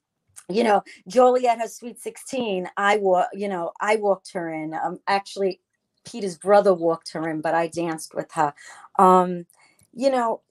[0.48, 4.74] you know, Jolie at her sweet 16, I walk, you know, I walked her in.
[4.74, 5.60] Um, actually,
[6.06, 8.54] Peter's brother walked her in, but I danced with her.
[8.98, 9.46] Um,
[9.94, 10.42] you know,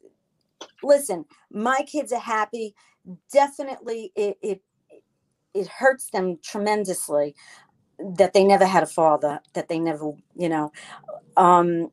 [0.82, 2.74] listen, my kids are happy.
[3.32, 4.62] Definitely, it it
[5.52, 7.34] it hurts them tremendously
[7.98, 10.72] that they never had a father, that they never, you know,
[11.36, 11.90] um,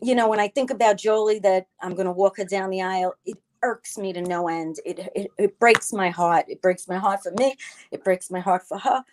[0.00, 2.82] you know, when I think about Jolie, that I'm going to walk her down the
[2.82, 4.76] aisle, it irks me to no end.
[4.84, 6.46] It, it it breaks my heart.
[6.48, 7.56] It breaks my heart for me.
[7.90, 9.04] It breaks my heart for her.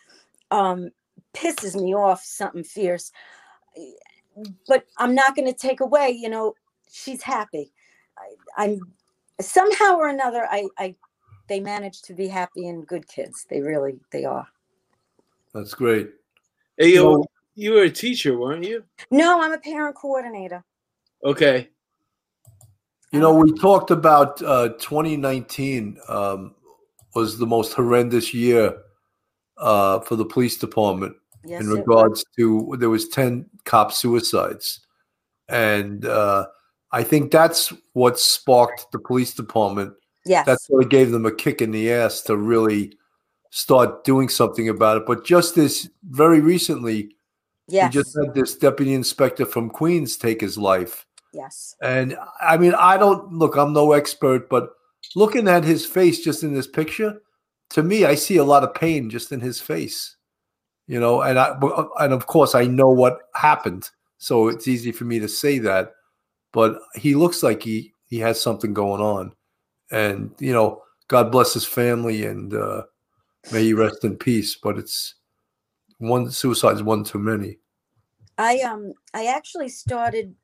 [0.51, 0.91] Um,
[1.33, 3.11] pisses me off something fierce.
[4.67, 6.11] But I'm not going to take away.
[6.11, 6.53] You know,
[6.91, 7.71] she's happy.
[8.17, 8.79] I, I'm
[9.41, 10.47] somehow or another.
[10.49, 10.95] I I
[11.47, 13.45] they manage to be happy and good kids.
[13.49, 14.47] They really they are.
[15.53, 16.11] That's great.
[16.77, 17.25] Hey, yo, No.
[17.55, 18.83] you were a teacher, weren't you?
[19.11, 20.63] No, I'm a parent coordinator.
[21.23, 21.69] Okay.
[23.11, 26.53] You know, we talked about uh, 2019 um,
[27.13, 28.77] was the most horrendous year
[29.57, 31.15] uh, for the police department
[31.45, 34.81] Yes, in regards to there was 10 cop suicides,
[35.47, 36.47] and uh,
[36.91, 39.93] I think that's what sparked the police department.
[40.25, 40.45] Yes.
[40.45, 42.97] That's what gave them a kick in the ass to really
[43.55, 45.05] start doing something about it.
[45.05, 47.15] But just this very recently,
[47.69, 47.87] yes.
[47.87, 51.05] we just had this deputy inspector from Queens take his life.
[51.31, 51.73] yes.
[51.81, 54.71] And I mean, I don't look, I'm no expert, but
[55.15, 57.21] looking at his face just in this picture,
[57.69, 60.17] to me, I see a lot of pain just in his face,
[60.85, 61.57] you know, and I,
[61.99, 63.89] and of course, I know what happened.
[64.17, 65.93] So it's easy for me to say that,
[66.51, 69.31] but he looks like he, he has something going on.
[69.91, 72.83] And, you know, God bless his family and uh,
[73.51, 74.55] may you rest in peace.
[74.55, 75.15] But it's
[75.97, 77.59] one suicide's one too many.
[78.37, 80.35] I um I actually started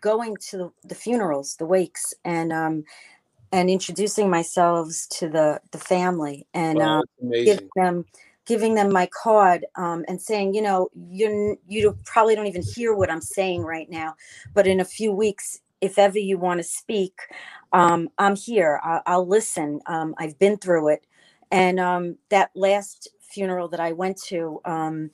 [0.00, 2.84] going to the funerals, the wakes, and um
[3.52, 8.04] and introducing myself to the the family and Wow, um that's give them
[8.50, 12.94] giving them my card um, and saying, you know, you you probably don't even hear
[12.94, 14.16] what I'm saying right now,
[14.54, 17.14] but in a few weeks, if ever you want to speak,
[17.72, 18.80] um, I'm here.
[18.82, 19.80] I'll, I'll listen.
[19.86, 21.06] Um, I've been through it,
[21.50, 25.10] and um, that last funeral that I went to, um,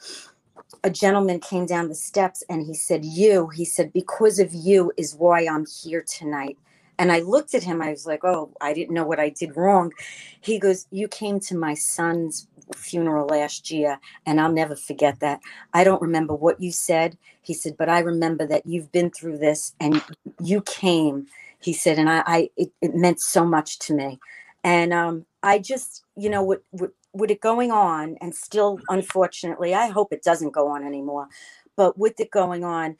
[0.84, 4.92] a gentleman came down the steps and he said, "You," he said, "because of you
[4.96, 6.58] is why I'm here tonight."
[6.98, 7.82] And I looked at him.
[7.82, 9.92] I was like, "Oh, I didn't know what I did wrong."
[10.40, 15.40] He goes, "You came to my son's funeral last year, and I'll never forget that.
[15.72, 19.38] I don't remember what you said." He said, "But I remember that you've been through
[19.38, 20.02] this, and
[20.40, 21.26] you came."
[21.60, 24.20] He said, and I, I it, it meant so much to me.
[24.62, 29.74] And um, I just, you know, with, with with it going on, and still, unfortunately,
[29.74, 31.28] I hope it doesn't go on anymore.
[31.76, 32.96] But with it going on,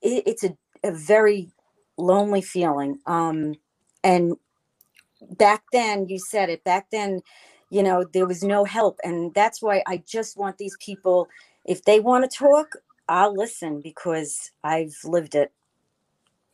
[0.00, 1.52] it, it's a, a very
[1.98, 2.98] lonely feeling.
[3.06, 3.56] Um,
[4.02, 4.36] and
[5.38, 6.64] back then, you said it.
[6.64, 7.20] Back then,
[7.68, 11.28] you know, there was no help, and that's why I just want these people.
[11.66, 12.72] If they want to talk,
[13.06, 15.52] I'll listen because I've lived it.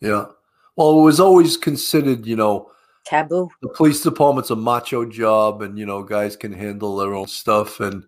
[0.00, 0.26] Yeah.
[0.74, 2.72] Well, it was always considered, you know,
[3.06, 3.48] taboo.
[3.62, 7.80] The police department's a macho job, and you know, guys can handle their own stuff,
[7.80, 8.04] and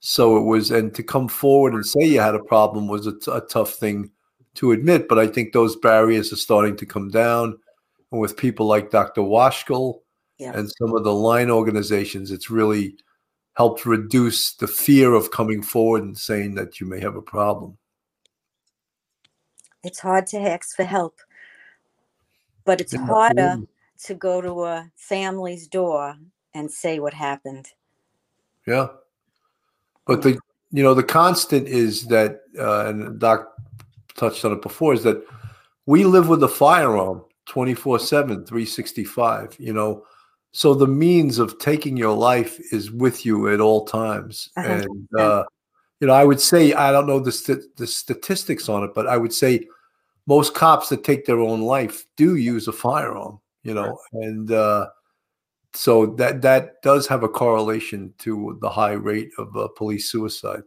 [0.00, 0.70] so it was.
[0.70, 3.74] And to come forward and say you had a problem was a, t- a tough
[3.74, 4.10] thing
[4.54, 5.08] to admit.
[5.08, 7.58] But I think those barriers are starting to come down,
[8.12, 9.22] and with people like Dr.
[9.22, 10.00] Washko
[10.38, 10.52] yeah.
[10.54, 12.96] and some of the line organizations, it's really
[13.54, 17.76] helped reduce the fear of coming forward and saying that you may have a problem.
[19.84, 21.18] It's hard to ask for help,
[22.64, 23.58] but it's harder
[24.04, 26.16] to go to a family's door
[26.54, 27.68] and say what happened.
[28.66, 28.88] Yeah.
[30.06, 30.38] But the
[30.70, 33.48] you know the constant is that uh, and Doc
[34.14, 35.24] touched on it before is that
[35.86, 40.04] we live with a firearm 24/7 365 you know?
[40.54, 44.50] So the means of taking your life is with you at all times.
[44.56, 45.44] And uh,
[46.00, 49.06] you know I would say I don't know the st- the statistics on it but
[49.06, 49.66] I would say
[50.26, 54.24] most cops that take their own life do use a firearm you know, right.
[54.24, 54.88] and uh,
[55.74, 60.62] so that that does have a correlation to the high rate of uh, police suicide.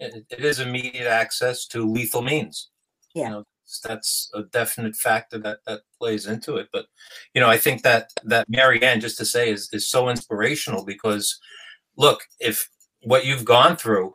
[0.00, 2.70] It, it is immediate access to lethal means.
[3.14, 3.24] Yeah.
[3.24, 3.44] You know,
[3.84, 6.68] that's a definite factor that that plays into it.
[6.72, 6.86] But
[7.34, 11.38] you know, I think that that Marianne, just to say, is is so inspirational because
[11.96, 12.68] look, if
[13.02, 14.14] what you've gone through,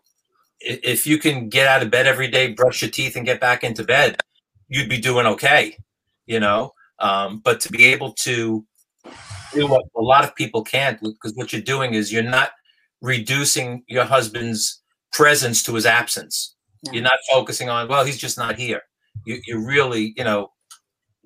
[0.60, 3.64] if you can get out of bed every day, brush your teeth, and get back
[3.64, 4.20] into bed,
[4.68, 5.78] you'd be doing okay.
[6.26, 8.66] You know, um, but to be able to
[9.54, 12.52] do what a lot of people can't, because what you're doing is you're not
[13.02, 14.82] reducing your husband's
[15.12, 16.56] presence to his absence.
[16.86, 16.94] No.
[16.94, 18.82] You're not focusing on, well, he's just not here.
[19.26, 20.52] You, you're really, you know,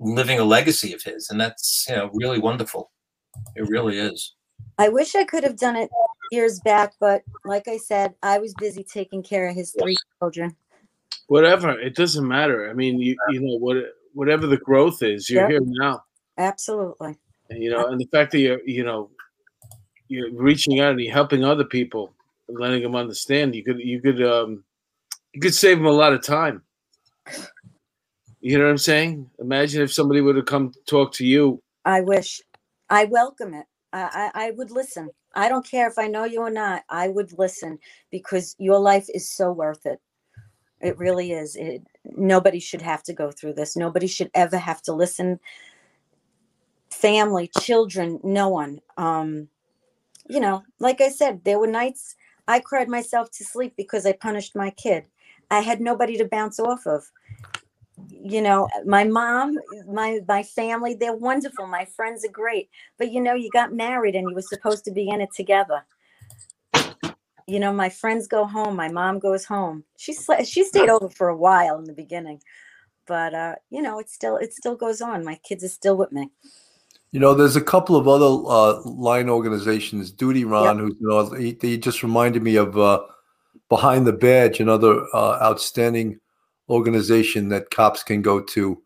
[0.01, 2.91] living a legacy of his, and that's you know really wonderful.
[3.55, 4.35] It really is.
[4.77, 5.89] I wish I could have done it
[6.31, 10.55] years back, but like I said, I was busy taking care of his three children.
[11.27, 12.69] Whatever, it doesn't matter.
[12.69, 13.77] I mean, you you know what
[14.13, 15.49] whatever the growth is, you're yep.
[15.51, 16.03] here now.
[16.37, 17.17] Absolutely.
[17.49, 19.09] And, you know, and the fact that you're, you know,
[20.07, 22.13] you're reaching out and you're helping other people
[22.47, 24.63] and letting them understand, you could, you could, um,
[25.33, 26.61] you could save them a lot of time.
[28.39, 29.29] You know what I'm saying?
[29.39, 31.61] Imagine if somebody would have come talk to you.
[31.85, 32.41] I wish.
[32.89, 33.65] I welcome it.
[33.93, 35.09] I, I, I would listen.
[35.35, 36.83] I don't care if I know you or not.
[36.89, 37.77] I would listen
[38.11, 39.99] because your life is so worth it.
[40.81, 41.55] It really is.
[41.55, 43.75] It, nobody should have to go through this.
[43.75, 45.39] Nobody should ever have to listen.
[46.89, 48.79] Family, children, no one.
[48.97, 49.47] Um,
[50.27, 52.15] you know, like I said, there were nights
[52.47, 55.05] I cried myself to sleep because I punished my kid.
[55.49, 57.03] I had nobody to bounce off of.
[58.09, 59.57] You know, my mom,
[59.87, 61.67] my my family, they're wonderful.
[61.67, 62.69] My friends are great.
[62.97, 65.85] But you know, you got married and you were supposed to be in it together
[67.51, 69.83] you know, my friends go home, my mom goes home.
[69.97, 72.41] She sl- she stayed over for a while in the beginning,
[73.05, 75.25] but uh, you know, it still it still goes on.
[75.25, 76.29] My kids are still with me.
[77.11, 80.11] You know, there's a couple of other uh, line organizations.
[80.11, 80.85] Duty Ron, yep.
[80.85, 83.01] who you know, he, he, just reminded me of uh,
[83.67, 86.21] Behind the Badge, another uh, outstanding
[86.69, 88.81] organization that cops can go to,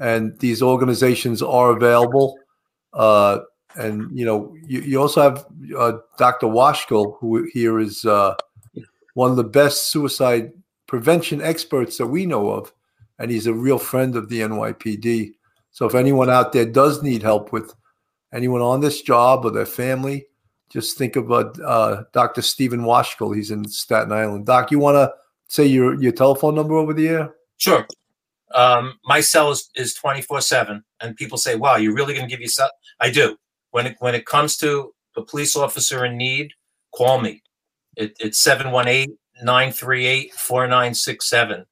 [0.00, 2.38] and these organizations are available.
[3.76, 5.46] Uh, and you know you, you also have
[5.76, 6.46] uh, Dr.
[6.46, 8.34] Washko, who here is uh,
[9.14, 10.52] one of the best suicide
[10.86, 12.72] prevention experts that we know of,
[13.18, 15.32] and he's a real friend of the NYPD.
[15.72, 17.74] So if anyone out there does need help with
[18.32, 20.26] anyone on this job or their family,
[20.70, 22.42] just think of uh, Dr.
[22.42, 23.34] Stephen Washko.
[23.34, 24.46] He's in Staten Island.
[24.46, 25.12] Doc, you want to
[25.48, 27.34] say your your telephone number over the air?
[27.58, 27.86] Sure.
[28.54, 32.30] Um, my cell is, is 24 7 and people say wow you're really going to
[32.30, 32.70] give yourself
[33.00, 33.36] i do
[33.76, 36.52] when it when it comes to a police officer in need,
[36.94, 37.42] call me.
[37.94, 41.66] It, it's 718 938 4967.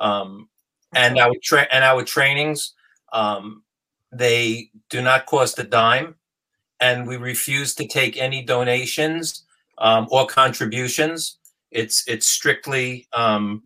[0.00, 0.48] Um,
[0.96, 2.74] and our tra- and our trainings,
[3.12, 3.62] um,
[4.10, 6.16] they do not cost a dime,
[6.80, 9.44] and we refuse to take any donations
[9.78, 11.38] um, or contributions.
[11.70, 13.62] It's it's strictly, um,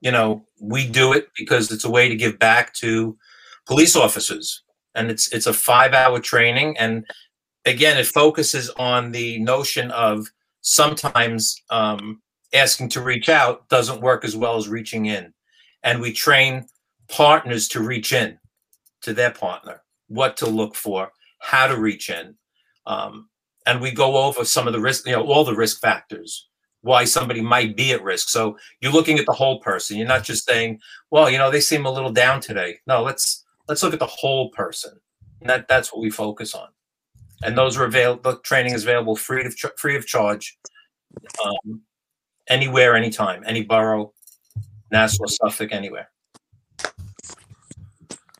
[0.00, 3.18] you know, we do it because it's a way to give back to
[3.66, 4.62] police officers,
[4.94, 7.04] and it's it's a five hour training, and
[7.64, 10.26] again, it focuses on the notion of
[10.60, 12.20] sometimes um,
[12.54, 15.32] asking to reach out doesn't work as well as reaching in,
[15.82, 16.66] and we train
[17.08, 18.38] partners to reach in
[19.02, 22.34] to their partner, what to look for, how to reach in.
[22.86, 23.28] Um,
[23.66, 26.48] and we go over some of the risk, you know, all the risk factors,
[26.80, 28.28] why somebody might be at risk.
[28.28, 29.96] So you're looking at the whole person.
[29.96, 32.78] You're not just saying, well, you know, they seem a little down today.
[32.86, 34.98] No, let's let's look at the whole person.
[35.40, 36.68] And that that's what we focus on.
[37.42, 38.32] And those are available.
[38.32, 40.58] The training is available free of ch- free of charge,
[41.44, 41.80] um,
[42.48, 44.12] anywhere, anytime, any borough,
[44.90, 46.08] Nassau, Suffolk, anywhere.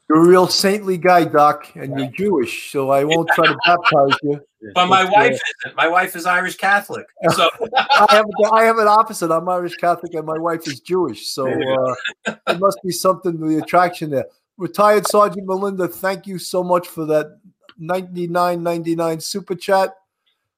[0.08, 4.18] You're a real saintly guy, Doc, and you're Jewish, so I won't try to baptize
[4.22, 4.40] you.
[4.76, 5.76] But my But, uh, wife isn't.
[5.76, 7.04] My wife is Irish Catholic.
[7.34, 9.32] So I have I have an opposite.
[9.32, 13.48] I'm Irish Catholic, and my wife is Jewish, so uh, there must be something to
[13.48, 14.26] the attraction there.
[14.58, 17.40] Retired Sergeant Melinda, thank you so much for that
[17.82, 19.94] 99.99 super chat.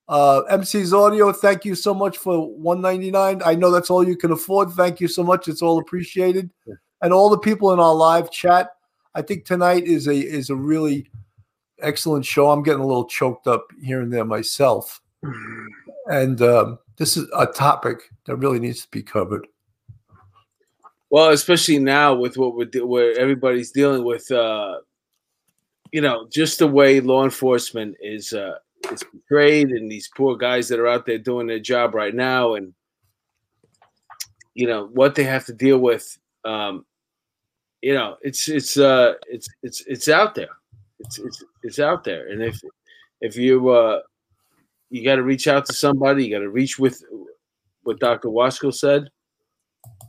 [0.07, 3.41] Uh, MC's Audio, thank you so much for 199.
[3.45, 4.71] I know that's all you can afford.
[4.73, 5.49] Thank you so much.
[5.49, 6.51] It's all appreciated.
[7.01, 8.71] And all the people in our live chat.
[9.15, 11.09] I think tonight is a is a really
[11.81, 12.51] excellent show.
[12.51, 15.01] I'm getting a little choked up here and there myself.
[16.07, 19.47] And um, this is a topic that really needs to be covered.
[21.11, 24.81] Well, especially now with what we're de- where everybody's dealing with, uh,
[25.95, 28.57] you know, just the way law enforcement is uh,
[28.91, 32.55] is portrayed, and these poor guys that are out there doing their job right now,
[32.55, 32.75] and
[34.55, 36.19] you know what they have to deal with.
[36.45, 36.85] Um,
[37.81, 40.49] you know, it's it's uh, it's it's it's out there.
[40.99, 42.61] It's it's it's out there, and if
[43.21, 44.01] if you uh,
[44.91, 47.05] you got to reach out to somebody, you got to reach with
[47.85, 48.31] what Dr.
[48.31, 49.11] Washko said.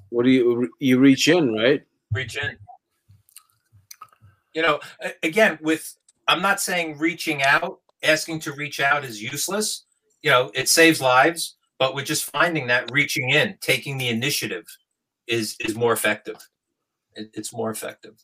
[0.09, 1.83] What do you you reach in, right?
[2.11, 2.57] reach in.
[4.55, 4.79] You know,
[5.21, 5.95] again, with
[6.27, 9.83] I'm not saying reaching out, asking to reach out is useless.
[10.23, 14.65] You know, it saves lives, but we're just finding that reaching in, taking the initiative,
[15.27, 16.37] is is more effective.
[17.15, 18.23] It, it's more effective.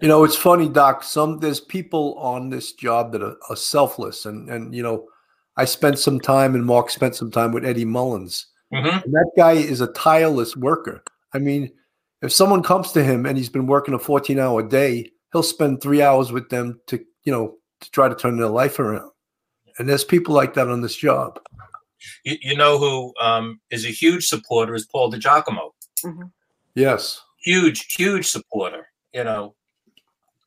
[0.00, 1.04] You know, it's funny, Doc.
[1.04, 5.08] Some there's people on this job that are, are selfless, and and you know,
[5.58, 8.46] I spent some time, and Mark spent some time with Eddie Mullins.
[8.72, 9.04] Mhm.
[9.04, 11.02] And that guy is a tireless worker.
[11.34, 11.70] I mean,
[12.22, 15.80] if someone comes to him and he's been working a 14 hour day, he'll spend
[15.80, 19.10] three hours with them to, you know, to try to turn their life around.
[19.78, 21.40] And there's people like that on this job.
[22.24, 25.70] You, you know who um, is a huge supporter is Paul DiGiacomo.
[26.74, 27.20] Yes.
[27.38, 28.88] Huge, huge supporter.
[29.12, 29.54] You know,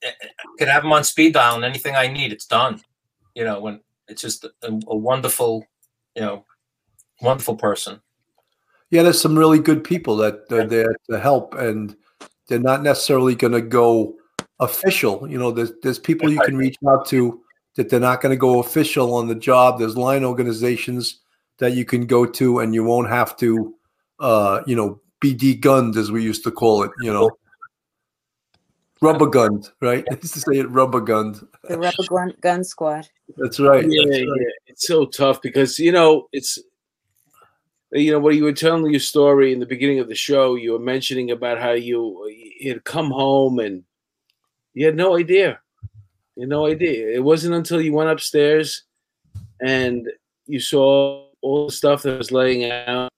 [0.03, 0.11] eh,
[0.57, 2.81] could have him on speed dial and anything I need, it's done.
[3.36, 4.51] You know, when it's just a,
[4.88, 5.65] a wonderful,
[6.15, 6.45] you know,
[7.21, 8.01] wonderful person.
[8.89, 11.95] Yeah, there's some really good people that are there to help, and
[12.47, 14.15] they're not necessarily going to go
[14.64, 15.28] official.
[15.30, 17.41] You know, there's there's people you can reach out to
[17.76, 19.80] that they're not going to go official on the job.
[19.80, 21.20] There's line organizations
[21.57, 23.76] that you can go to, and you won't have to,
[24.20, 26.91] uh, you know, be degunned as we used to call it.
[26.99, 27.32] You know,
[29.01, 30.05] rubber gunned, right?
[30.11, 31.45] I used to say it rubber gunned.
[31.68, 33.07] The Rubber Gun, gun Squad.
[33.38, 33.86] That's right.
[33.88, 34.41] Yeah, That's right.
[34.41, 34.47] yeah.
[34.68, 36.59] It's so tough because you know it's
[37.91, 40.74] you know when you were telling your story in the beginning of the show, you
[40.74, 42.28] were mentioning about how you
[42.59, 43.84] you had come home and
[44.74, 45.59] you had no idea.
[46.36, 47.09] You had no idea.
[47.09, 48.84] It wasn't until you went upstairs
[49.61, 50.09] and
[50.47, 53.11] you saw all the stuff that was laying out.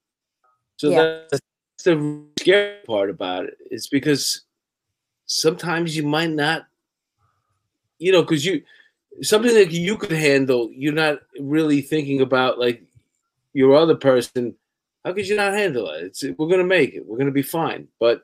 [0.77, 1.23] So Yeah.
[1.31, 1.41] that's
[1.83, 3.57] the scary part about it.
[3.71, 3.75] it.
[3.75, 4.41] Is because
[5.25, 6.67] sometimes you might not,
[7.99, 8.63] you know, because you
[9.21, 12.83] something that you could handle, you're not really thinking about like
[13.53, 14.55] your other person.
[15.05, 16.03] How could you not handle it?
[16.05, 17.05] It's we're gonna make it.
[17.05, 17.87] We're gonna be fine.
[17.99, 18.23] But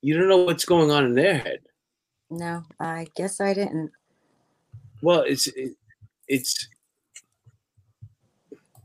[0.00, 1.60] you don't know what's going on in their head.
[2.32, 3.90] No, I guess I didn't.
[5.02, 5.76] Well, it's it,
[6.28, 6.66] it's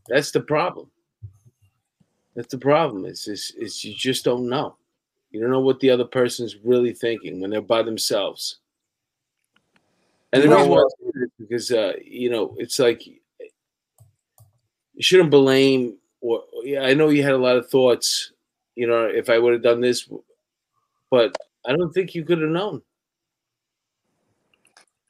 [0.09, 0.91] that's the problem.
[2.35, 3.05] That's the problem.
[3.05, 4.75] Is just it's you just don't know.
[5.31, 8.59] You don't know what the other person's really thinking when they're by themselves.
[10.33, 10.85] And the You know reason why what?
[10.85, 13.15] I say that is because uh, you know it's like you
[14.99, 15.95] shouldn't blame.
[16.19, 18.33] Or yeah, I know you had a lot of thoughts.
[18.75, 20.09] You know, if I would have done this,
[21.09, 21.33] but
[21.65, 22.81] I don't think you could have known.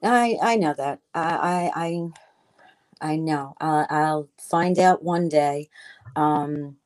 [0.04, 1.00] I I know that.
[1.14, 3.56] I I I, I know.
[3.60, 5.70] Uh, I'll find out one day.
[6.16, 6.78] Um,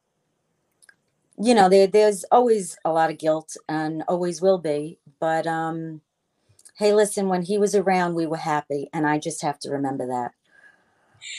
[1.38, 5.00] you know, there, there's always a lot of guilt and always will be.
[5.20, 6.02] But um,
[6.78, 8.90] hey, listen, when he was around, we were happy.
[8.94, 10.32] And I just have to remember that.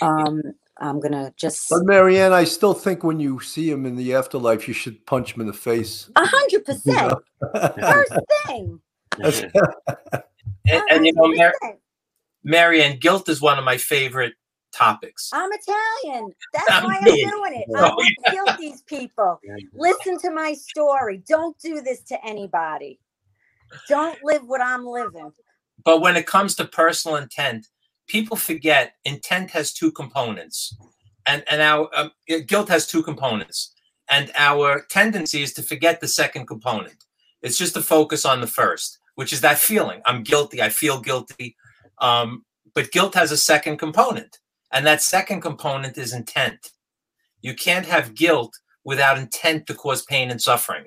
[0.01, 0.43] Um,
[0.79, 1.69] I'm going to just.
[1.71, 5.35] But Marianne, I still think when you see him in the afterlife, you should punch
[5.35, 6.11] him in the face.
[6.17, 7.15] A hundred percent.
[7.81, 8.13] First
[8.47, 8.81] thing.
[10.65, 11.77] That's- And, and you know, Mar- 100%.
[12.45, 14.35] Marianne, guilt is one of my favorite
[14.73, 15.31] topics.
[15.33, 16.33] I'm Italian.
[16.53, 17.67] That's I'm why I'm doing it.
[17.77, 19.41] Oh, I want to kill these people.
[19.75, 21.23] Listen to my story.
[21.29, 22.99] Don't do this to anybody.
[23.89, 25.33] Don't live what I'm living.
[25.85, 27.69] But when it comes to personal intent,
[28.07, 30.77] people forget intent has two components,
[31.27, 33.73] and and our um, uh, guilt has two components,
[34.11, 37.05] and our tendency is to forget the second component.
[37.43, 40.03] It's just to focus on the first, which is that feeling.
[40.05, 40.61] I'm guilty.
[40.61, 41.55] I feel guilty.
[41.99, 42.45] Um,
[42.75, 44.39] but guilt has a second component,
[44.73, 46.73] and that second component is intent.
[47.41, 48.53] You can't have guilt
[48.83, 50.87] without intent to cause pain and suffering.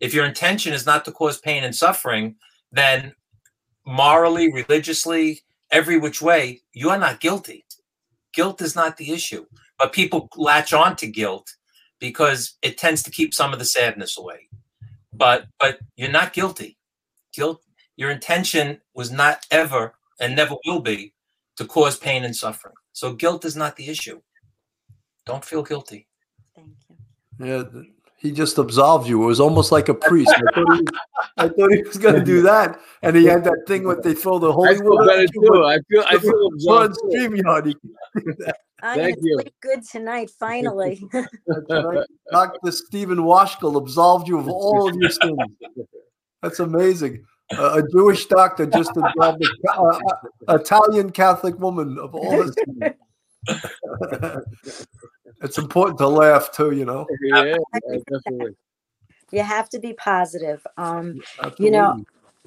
[0.00, 2.34] If your intention is not to cause pain and suffering,
[2.72, 3.12] then
[3.86, 7.64] morally, religiously, every which way, you are not guilty.
[8.32, 9.46] Guilt is not the issue.
[9.78, 11.54] But people latch on to guilt
[12.00, 14.48] because it tends to keep some of the sadness away.
[15.12, 16.76] But but you're not guilty.
[17.34, 17.60] Guilt
[17.96, 21.14] your intention was not ever and never will be
[21.56, 22.74] to cause pain and suffering.
[22.92, 24.20] So guilt is not the issue.
[25.26, 26.08] Don't feel guilty.
[26.54, 26.96] Thank you.
[27.46, 27.82] Yeah,
[28.18, 29.22] he just absolved you.
[29.22, 30.30] It was almost like a priest.
[30.34, 30.86] I thought he,
[31.36, 34.14] I thought he was going to do that, and he had that thing with they
[34.14, 35.48] throw the I holy feel water better at you, too.
[35.50, 37.18] but I feel I feel on absolved too.
[37.18, 38.56] StreamYard, he can do that.
[38.82, 39.40] I'm Thank you.
[39.62, 41.02] good tonight, finally.
[41.12, 42.06] That's right.
[42.30, 42.70] Dr.
[42.70, 45.38] Stephen Washko absolved you of all of your sins.
[46.44, 47.24] That's amazing.
[47.56, 49.98] Uh, a Jewish doctor just absolved a, uh,
[50.46, 52.54] uh, Italian Catholic woman of all this.
[55.40, 57.06] it's important to laugh too, you know.
[57.22, 57.56] Yeah,
[58.10, 58.50] definitely.
[59.30, 60.62] you have to be positive.
[60.76, 61.22] Um,
[61.58, 62.04] You know,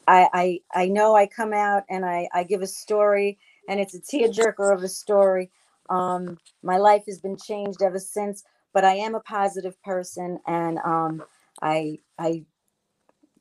[0.07, 3.95] I, I I know I come out and I, I give a story and it's
[3.95, 5.49] a tearjerker of a story.
[5.89, 8.43] Um, my life has been changed ever since,
[8.75, 11.23] but I am a positive person and um,
[11.63, 12.45] I I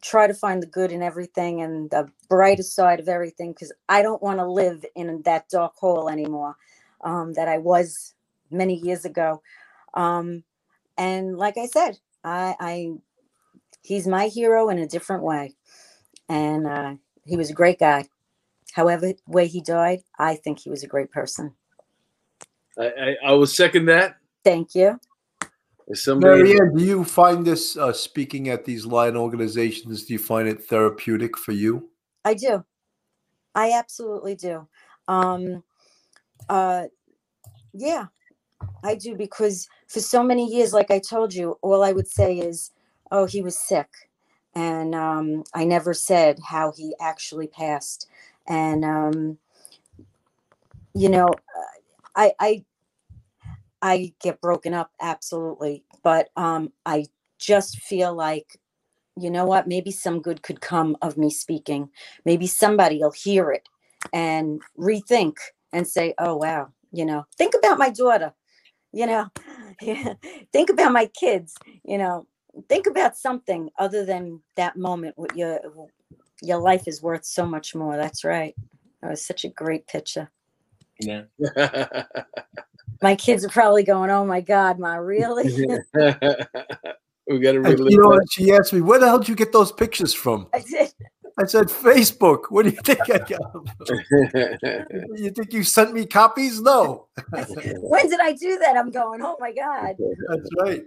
[0.02, 4.02] try to find the good in everything and the brightest side of everything because I
[4.02, 6.56] don't want to live in that dark hole anymore
[7.02, 8.14] um, that I was
[8.50, 9.42] many years ago.
[9.94, 10.44] Um,
[10.98, 12.88] and like I said, I, I
[13.82, 15.54] he's my hero in a different way
[16.28, 16.94] and uh,
[17.24, 18.06] he was a great guy.
[18.72, 21.54] However, way he died, I think he was a great person.
[22.78, 24.18] I, I, I will second that.
[24.44, 25.00] Thank you.
[25.88, 30.04] If somebody, Marianne, do you find this uh, speaking at these line organizations?
[30.04, 31.88] Do you find it therapeutic for you?
[32.24, 32.64] I do.
[33.54, 34.66] I absolutely do.
[35.06, 35.62] Um,
[36.48, 36.86] uh,
[37.72, 38.06] yeah,
[38.82, 42.38] I do because for so many years, like I told you, all I would say
[42.38, 42.72] is,
[43.12, 43.88] "Oh, he was sick,"
[44.54, 48.08] and um, I never said how he actually passed.
[48.48, 49.38] And um,
[50.94, 51.80] you know, uh,
[52.16, 52.64] I I
[53.86, 57.06] I get broken up absolutely, but um, I
[57.38, 58.58] just feel like,
[59.16, 59.68] you know what?
[59.68, 61.90] Maybe some good could come of me speaking
[62.24, 63.68] maybe somebody will hear it
[64.12, 65.36] and rethink
[65.72, 68.32] and say oh wow you know think about my daughter
[68.92, 69.28] you know
[70.52, 72.26] think about my kids you know
[72.68, 75.60] think about something other than that moment What your
[76.42, 78.54] your life is worth so much more that's right
[79.02, 80.30] that was such a great picture
[81.00, 81.24] Yeah.
[83.02, 85.44] my kids are probably going oh my god my really
[87.28, 88.28] we got to And, you know, that.
[88.30, 90.92] she asked me, "Where the hell did you get those pictures from?" I said,
[91.38, 93.52] I said, "Facebook." What do you think I got?
[93.52, 93.64] them?
[95.16, 96.60] You think you sent me copies?
[96.60, 97.08] No,
[97.80, 99.96] when did i do that i'm going oh my god
[100.28, 100.84] that's right.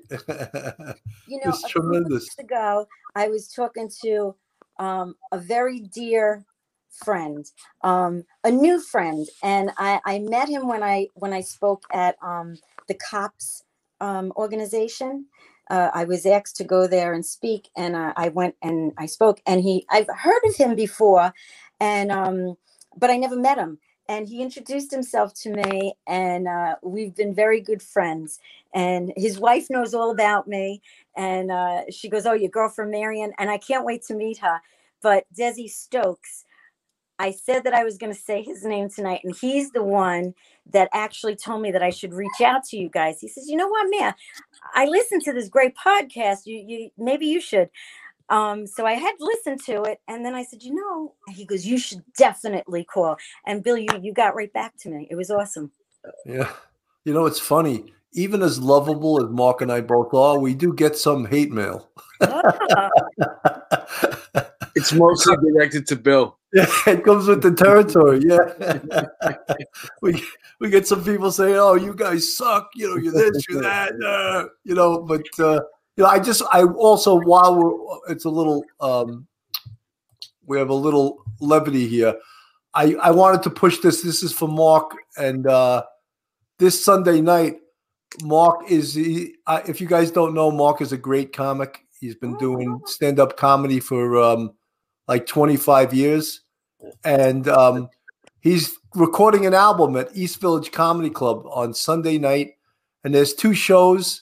[1.28, 2.24] you know It's a few tremendous.
[2.24, 2.86] weeks ago
[3.16, 4.36] i was talking to
[4.80, 6.46] um, a very dear
[6.92, 7.48] friend
[7.84, 12.18] um, a new friend and I, I met him when i when i spoke at
[12.24, 13.64] um, the cops
[14.02, 15.28] um, organization.
[15.70, 19.06] Uh, i was asked to go there and speak and uh, i went and i
[19.06, 21.34] spoke and he i've heard of him before
[21.80, 22.56] and um,
[22.98, 23.80] but i never met him.
[24.10, 28.40] And he introduced himself to me and uh, we've been very good friends.
[28.74, 30.78] And his wife knows all about me
[31.18, 34.62] and uh, she goes, "Oh, your girlfriend Marianne," and I can't wait to meet her.
[35.02, 36.46] But Desi Stokes,
[37.20, 40.34] I said that I was going to say his name tonight, and he's the one
[40.72, 43.20] that actually told me that I should reach out to you guys.
[43.20, 44.14] He says, "You know what, man?
[44.74, 46.46] I listened to this great podcast.
[46.46, 47.70] You, you maybe you should."
[48.30, 51.66] Um, so I had listened to it, and then I said, "You know," he goes,
[51.66, 55.08] "You should definitely call." And Bill, you you got right back to me.
[55.12, 55.72] It was awesome.
[56.26, 56.50] Yeah.
[57.04, 57.94] You know, it's funny.
[58.14, 61.90] even as lovable as Mark and I both are, we do get some hate mail.
[62.22, 62.90] Ah,
[64.76, 66.38] It's mostly directed to Bill.
[66.54, 68.22] Yeah, it comes with the territory.
[68.26, 69.44] Yeah,
[70.02, 70.24] we
[70.60, 73.94] we get some people saying, "Oh, you guys suck," you know, you're this, you're that,
[74.06, 75.02] uh, you know.
[75.02, 75.62] But uh,
[75.96, 79.28] you know, I just I also while we're it's a little um,
[80.46, 82.16] we have a little levity here.
[82.74, 84.02] I I wanted to push this.
[84.02, 85.84] This is for Mark, and uh,
[86.58, 87.58] this Sunday night,
[88.24, 91.86] Mark is he, I, if you guys don't know, Mark is a great comic.
[92.00, 94.54] He's been doing stand up comedy for um,
[95.10, 96.42] like 25 years.
[97.04, 97.90] And um,
[98.42, 102.52] he's recording an album at East Village Comedy Club on Sunday night.
[103.04, 104.22] And there's two shows,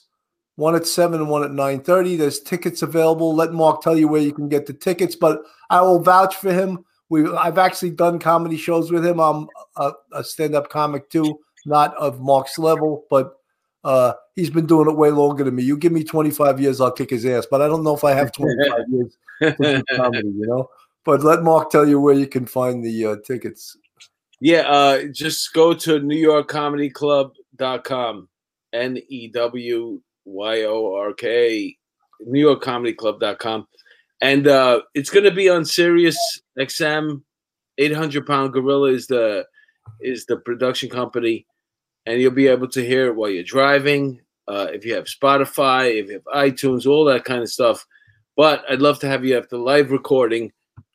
[0.56, 2.16] one at 7 and one at 9.30.
[2.16, 3.34] There's tickets available.
[3.34, 5.14] Let Mark tell you where you can get the tickets.
[5.14, 6.84] But I will vouch for him.
[7.10, 9.20] We I've actually done comedy shows with him.
[9.20, 13.37] I'm a, a stand-up comic too, not of Mark's level, but
[13.84, 15.62] uh, he's been doing it way longer than me.
[15.62, 17.46] You give me 25 years, I'll kick his ass.
[17.50, 20.68] But I don't know if I have 25 years to do comedy, you know.
[21.04, 23.76] But let Mark tell you where you can find the uh, tickets.
[24.40, 28.28] Yeah, uh, just go to newyorkcomedyclub.com.
[28.72, 31.76] N E W Y O R K,
[32.26, 33.68] newyorkcomedyclub.com.
[34.20, 36.18] And uh, it's going to be on Sirius
[36.58, 37.22] XM.
[37.78, 39.46] 800 Pound Gorilla is the
[40.00, 41.46] is the production company,
[42.08, 44.20] and you'll be able to hear it while you're driving.
[44.48, 47.86] Uh, if you have Spotify, if you have iTunes, all that kind of stuff.
[48.34, 50.52] But I'd love to have you at the live recording,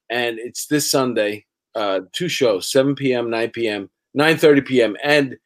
[0.10, 1.46] and it's this Sunday.
[1.76, 4.98] Uh, two shows, 7 p.m., 9 p.m., 9:30 p.m.
[5.04, 5.38] And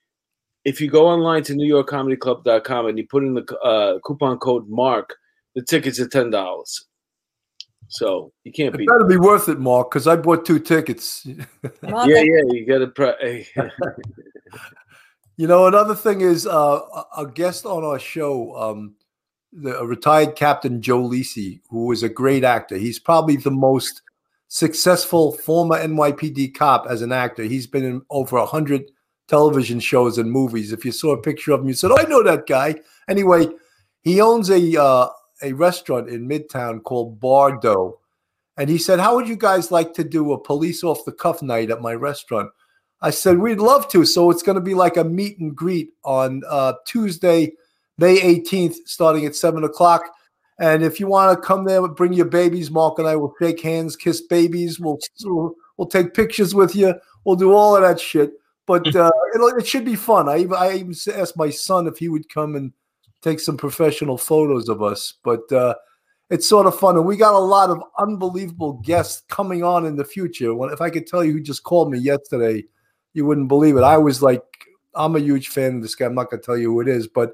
[0.65, 5.15] if you go online to newyorkcomedyclub.com and you put in the uh, coupon code MARK,
[5.55, 6.85] the tickets are ten dollars.
[7.89, 8.87] So you can't It beat.
[8.87, 11.25] better be worth it, Mark, because I bought two tickets.
[11.83, 12.87] Yeah, yeah, you got to.
[12.87, 13.47] Pre-
[15.37, 16.79] You know, another thing is uh,
[17.15, 18.95] a- guest on our show, um,
[19.53, 22.75] the a retired Captain Joe Lisi, who is a great actor.
[22.75, 24.01] He's probably the most
[24.47, 27.43] successful former NYPD cop as an actor.
[27.43, 28.89] He's been in over a hundred
[29.27, 30.71] television shows and movies.
[30.71, 32.75] If you saw a picture of him, you said, "Oh, I know that guy."
[33.07, 33.47] Anyway,
[34.01, 35.09] he owns a uh,
[35.43, 37.99] a restaurant in Midtown called Bardo,
[38.57, 41.43] and he said, "How would you guys like to do a police off the cuff
[41.43, 42.49] night at my restaurant?"
[43.01, 44.05] I said, we'd love to.
[44.05, 47.53] So it's going to be like a meet and greet on uh, Tuesday,
[47.97, 50.03] May 18th, starting at 7 o'clock.
[50.59, 52.71] And if you want to come there, bring your babies.
[52.71, 54.79] Mark and I will shake hands, kiss babies.
[54.79, 56.95] We'll, we'll, we'll take pictures with you.
[57.25, 58.33] We'll do all of that shit.
[58.65, 60.27] But uh, it'll, it should be fun.
[60.27, 62.73] I, even- I even asked my son if he would come and
[63.21, 65.13] take some professional photos of us.
[65.23, 65.75] But uh,
[66.31, 66.97] it's sort of fun.
[66.97, 70.55] And we got a lot of unbelievable guests coming on in the future.
[70.55, 72.63] When, if I could tell you who just called me yesterday,
[73.17, 73.81] you wouldn't believe it.
[73.83, 74.43] I was like,
[74.93, 76.05] I'm a huge fan of this guy.
[76.05, 77.31] I'm not going to tell you who it is, but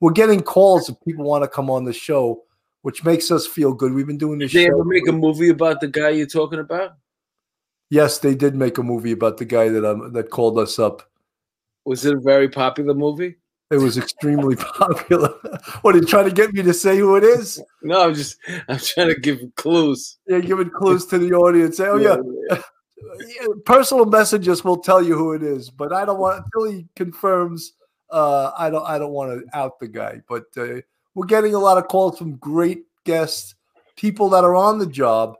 [0.00, 2.42] we're getting calls if people want to come on the show,
[2.80, 3.92] which makes us feel good.
[3.92, 6.58] We've been doing this Did they ever make a movie about the guy you're talking
[6.58, 6.96] about?
[7.90, 11.02] yes, they did make a movie about the guy that um, that called us up.
[11.84, 13.36] Was it a very popular movie?
[13.70, 15.34] It was extremely popular.
[15.82, 17.62] what are you trying to get me to say who it is?
[17.82, 20.18] No, I'm just I'm trying to give clues.
[20.26, 21.78] Yeah, giving clues to the audience.
[21.78, 22.16] Oh yeah,
[22.50, 22.62] Yeah,
[23.64, 27.72] personal messages will tell you who it is, but I don't want until he confirms.
[28.10, 28.86] Uh, I don't.
[28.86, 30.80] I don't want to out the guy, but uh,
[31.14, 33.54] we're getting a lot of calls from great guests,
[33.96, 35.36] people that are on the job.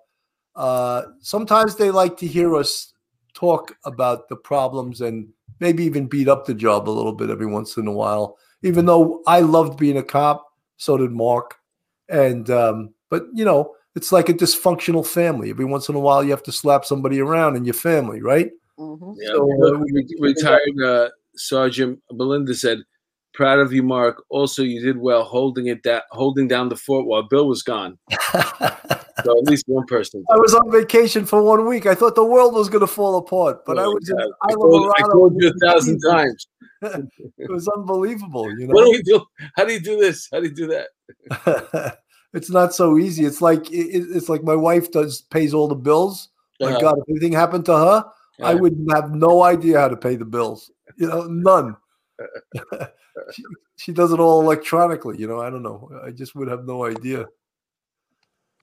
[0.54, 2.92] Uh, sometimes they like to hear us
[3.34, 5.28] talk about the problems and
[5.60, 8.38] maybe even beat up the job a little bit every once in a while.
[8.62, 10.46] Even though I loved being a cop,
[10.76, 11.56] so did Mark.
[12.08, 15.50] And um, but you know, it's like a dysfunctional family.
[15.50, 18.50] Every once in a while, you have to slap somebody around in your family, right?
[18.78, 19.16] Mhm.
[19.18, 19.28] Yeah.
[19.32, 19.84] So, uh,
[20.20, 22.78] retired uh, Sergeant Belinda said,
[23.32, 24.22] "Proud of you, Mark.
[24.28, 27.98] Also, you did well holding it down, holding down the fort while Bill was gone.
[29.24, 30.22] So at least one person.
[30.30, 31.86] I was on vacation for one week.
[31.86, 34.92] I thought the world was going to fall apart, but I was in I told,
[34.98, 36.46] I told you a thousand times.
[37.38, 38.90] It was unbelievable, you know, What do know.
[38.90, 39.24] we do?
[39.56, 40.28] How do you do this?
[40.30, 41.98] How do you do that?
[42.36, 43.24] It's not so easy.
[43.24, 46.28] It's like it, it's like my wife does pays all the bills.
[46.60, 46.80] My Uh-huh.
[46.80, 48.04] God, if anything happened to her,
[48.42, 50.70] I would have no idea how to pay the bills.
[50.96, 51.76] You know, none.
[53.32, 53.42] she,
[53.76, 55.18] she does it all electronically.
[55.18, 55.90] You know, I don't know.
[56.04, 57.26] I just would have no idea.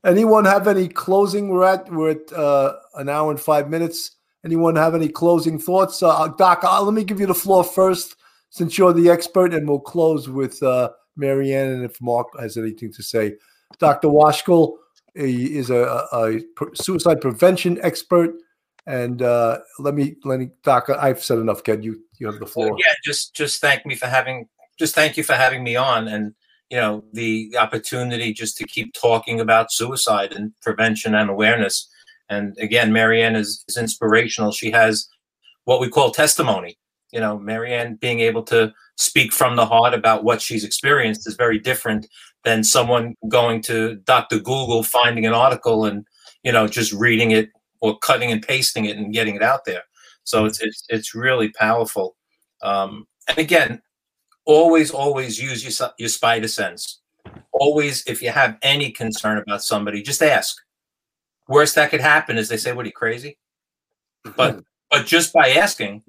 [0.06, 1.50] Anyone have any closing?
[1.50, 4.18] We're at we're at uh, an hour and five minutes.
[4.46, 6.04] Anyone have any closing thoughts?
[6.04, 8.18] Uh, Doc, uh, let me give you the floor first,
[8.50, 12.92] since you're the expert, and we'll close with uh, Marianne, and if Mark has anything
[12.94, 13.36] to say.
[13.80, 14.08] Dr.
[14.08, 14.78] Washko
[15.16, 16.40] he is a, a,
[16.74, 18.34] suicide prevention expert,
[18.88, 20.90] and uh, let me let me Doc.
[20.90, 21.64] I've said enough.
[21.64, 22.76] Ken, you you have the floor.
[22.80, 24.48] Yeah, just just thank me for having
[24.80, 26.34] just thank you for having me on and
[26.70, 31.90] you know the, the opportunity just to keep talking about suicide and prevention and awareness.
[32.30, 34.52] And again, Marianne is, is inspirational.
[34.52, 35.08] She has
[35.66, 36.78] what we call testimony.
[37.14, 41.36] You know, Marianne being able to speak from the heart about what she's experienced is
[41.36, 42.08] very different
[42.44, 44.40] than someone going to Dr.
[44.40, 46.06] Google, finding an article and
[46.44, 47.50] you know just reading it
[47.82, 49.84] or cutting and pasting it and getting it out there.
[50.24, 52.16] So it's it's it's really powerful.
[52.62, 53.82] Um, and again,
[54.46, 57.02] always always use your your spider sense.
[57.52, 60.58] Always, if you have any concern about somebody, just ask.
[61.48, 63.38] Worst that could happen is they say, "What are you crazy?"
[64.36, 66.04] But but just by asking,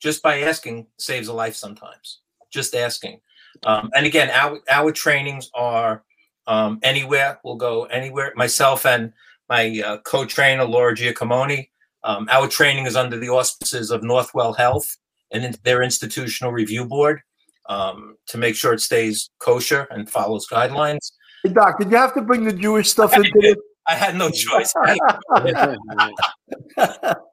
[0.00, 2.20] just by asking saves a life sometimes.
[2.50, 3.20] Just asking.
[3.64, 6.02] Um, and again, our our trainings are
[6.46, 7.38] um, anywhere.
[7.44, 8.32] We'll go anywhere.
[8.34, 9.12] Myself and
[9.48, 11.68] my uh, co-trainer Laura Giacomoni.
[12.02, 14.96] Um, our training is under the auspices of Northwell Health
[15.32, 17.20] and their institutional review board
[17.68, 21.12] um, to make sure it stays kosher and follows guidelines.
[21.42, 23.58] Hey, Doc, did you have to bring the Jewish stuff into it?
[23.90, 24.72] I had no choice.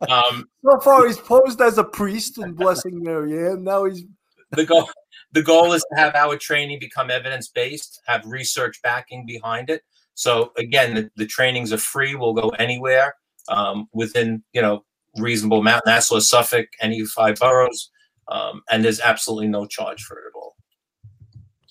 [0.10, 3.64] um, so far, he's posed as a priest and blessing Marianne.
[3.64, 4.04] Now he's
[4.52, 4.90] the goal.
[5.34, 9.84] The goal is to have our training become evidence based, have research backing behind it.
[10.16, 12.16] So again, the, the trainings are free.
[12.16, 13.14] We'll go anywhere
[13.50, 14.84] um, within you know
[15.18, 15.86] reasonable amount.
[15.86, 17.92] Nassau, Suffolk, any five boroughs,
[18.30, 20.56] um, and there's absolutely no charge for it at all.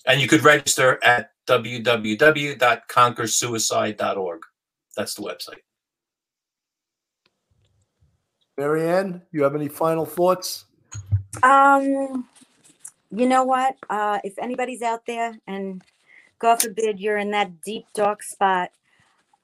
[0.05, 4.39] And you could register at www.conquersuicide.org.
[4.97, 5.61] That's the website.
[8.57, 10.65] Marianne, you have any final thoughts?
[11.43, 12.27] Um,
[13.11, 13.75] you know what?
[13.89, 15.83] Uh, if anybody's out there and
[16.39, 18.71] God forbid you're in that deep, dark spot,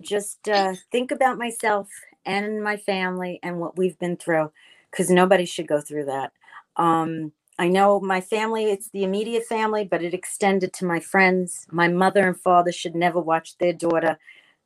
[0.01, 1.89] just uh, think about myself
[2.25, 4.51] and my family and what we've been through
[4.89, 6.31] because nobody should go through that.
[6.77, 11.67] Um, I know my family, it's the immediate family, but it extended to my friends.
[11.71, 14.17] My mother and father should never watch their daughter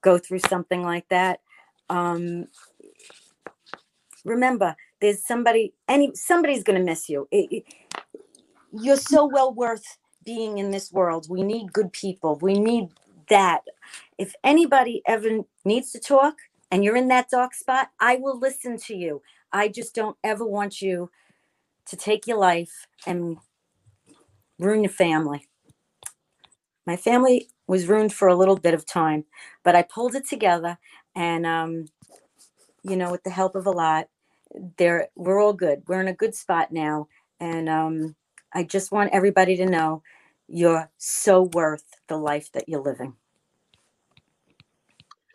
[0.01, 1.41] go through something like that.
[1.89, 2.47] Um,
[4.25, 7.27] remember, there's somebody, any somebody's going to miss you.
[7.31, 7.63] It, it,
[8.71, 11.27] you're so well worth being in this world.
[11.29, 12.37] We need good people.
[12.41, 12.89] We need
[13.29, 13.61] that.
[14.17, 16.35] If anybody ever needs to talk
[16.71, 19.21] and you're in that dark spot, I will listen to you.
[19.51, 21.09] I just don't ever want you
[21.85, 23.37] to take your life and
[24.59, 25.47] ruin your family.
[26.87, 29.25] My family was ruined for a little bit of time,
[29.63, 30.79] but I pulled it together
[31.15, 31.85] and um,
[32.83, 34.07] you know, with the help of a lot,
[34.77, 35.83] there we're all good.
[35.87, 37.07] We're in a good spot now.
[37.39, 38.15] And um,
[38.53, 40.01] I just want everybody to know
[40.47, 43.13] you're so worth the life that you're living.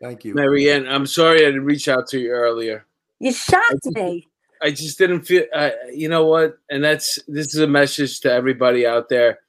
[0.01, 0.35] Thank you.
[0.35, 2.87] Marianne, I'm sorry I didn't reach out to you earlier.
[3.21, 4.29] You shocked me.
[4.61, 6.59] I just didn't feel, uh, you know what?
[6.71, 9.41] And that's, this is a message to everybody out there.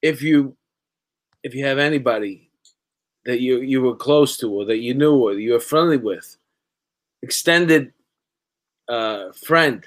[0.00, 0.56] If you,
[1.44, 2.50] if you have anybody
[3.24, 6.36] that you, you were close to or that you knew or you were friendly with,
[7.22, 7.92] extended
[8.88, 9.86] uh, friend,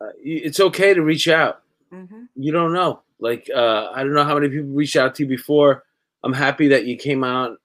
[0.00, 1.62] uh, it's okay to reach out.
[1.92, 2.24] Mm-hmm.
[2.34, 3.02] You don't know.
[3.20, 5.84] Like uh, I don't know how many people reached out to you before.
[6.24, 7.58] I'm happy that you came out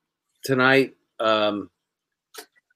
[0.44, 0.96] tonight.
[1.20, 1.70] Um,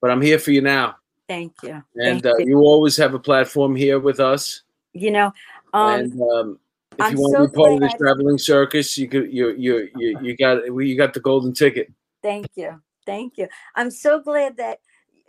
[0.01, 0.95] but I'm here for you now.
[1.27, 1.83] Thank you.
[1.95, 2.47] And Thank uh, you.
[2.47, 2.59] you.
[2.59, 4.61] always have a platform here with us.
[4.93, 5.33] You know,
[5.73, 6.59] um, and um,
[6.99, 9.31] if I'm you want so to be part of this traveling circus, you could.
[9.31, 11.91] You you you you got you got the golden ticket.
[12.21, 12.81] Thank you.
[13.05, 13.47] Thank you.
[13.75, 14.79] I'm so glad that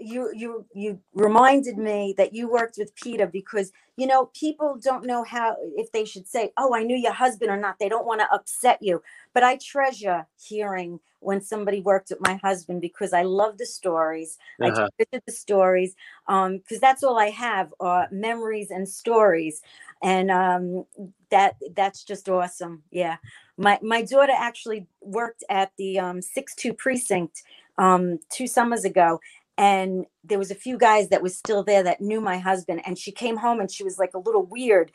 [0.01, 5.07] you you you reminded me that you worked with Peter because you know people don't
[5.07, 7.79] know how if they should say, "Oh, I knew your husband" or not.
[7.81, 9.03] They don't want to upset you.
[9.35, 14.39] But I treasure hearing when somebody worked with my husband because I love the stories.
[14.63, 14.89] I Uh-huh.
[14.99, 15.95] treasure the stories
[16.29, 19.63] um because that's all I have are memories and stories.
[20.03, 20.87] And um
[21.31, 22.85] that that's just awesome.
[22.93, 23.19] Yeah.
[23.59, 27.43] My my daughter actually worked at the um 6-2 precinct
[27.79, 29.21] um two summers ago
[29.61, 32.99] and there was a few guys that was still there that knew my husband and
[32.99, 34.91] she came home and she was like a little weird.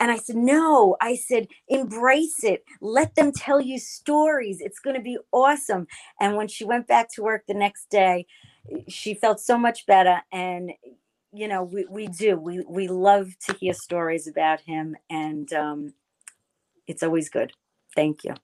[0.00, 0.96] And i said no.
[1.00, 2.64] I said embrace it.
[2.80, 4.60] Let them tell you stories.
[4.60, 5.86] It's going to be awesome.
[6.20, 8.26] And when she went back to work the next day
[8.88, 10.72] she felt so much better and
[11.32, 12.36] you know we, we do.
[12.36, 15.94] We we love to hear stories about him and um
[16.88, 17.52] it's always good.
[17.94, 18.34] Thank you.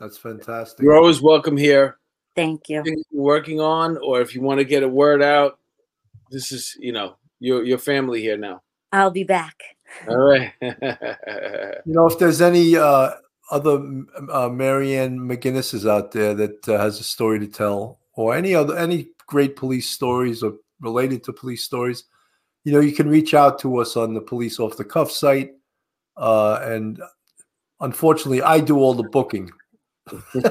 [0.00, 0.82] That's fantastic.
[0.82, 1.98] You're always welcome here.
[2.34, 2.82] Thank you
[3.12, 5.58] working on, or if you want to get a word out,
[6.30, 8.62] this is you know your your family here now.
[8.92, 9.56] i'll be back
[10.08, 10.52] All right.
[11.84, 13.10] You know, if there's any uh,
[13.50, 13.82] other
[14.30, 18.76] uh, Marianne McGinnises out there that uh, has a story to tell, or any other
[18.76, 22.04] any great police stories or related to police stories,
[22.64, 25.52] you know, you can reach out to us on the Police Off the Cuff site,
[26.16, 27.00] uh, and
[27.80, 29.50] unfortunately, I do all the booking.
[30.34, 30.44] and,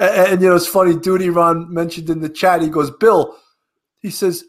[0.00, 0.96] and, you know, it's funny.
[0.96, 2.62] Duty Ron mentioned in the chat.
[2.62, 3.36] He goes, Bill.
[4.00, 4.44] He says,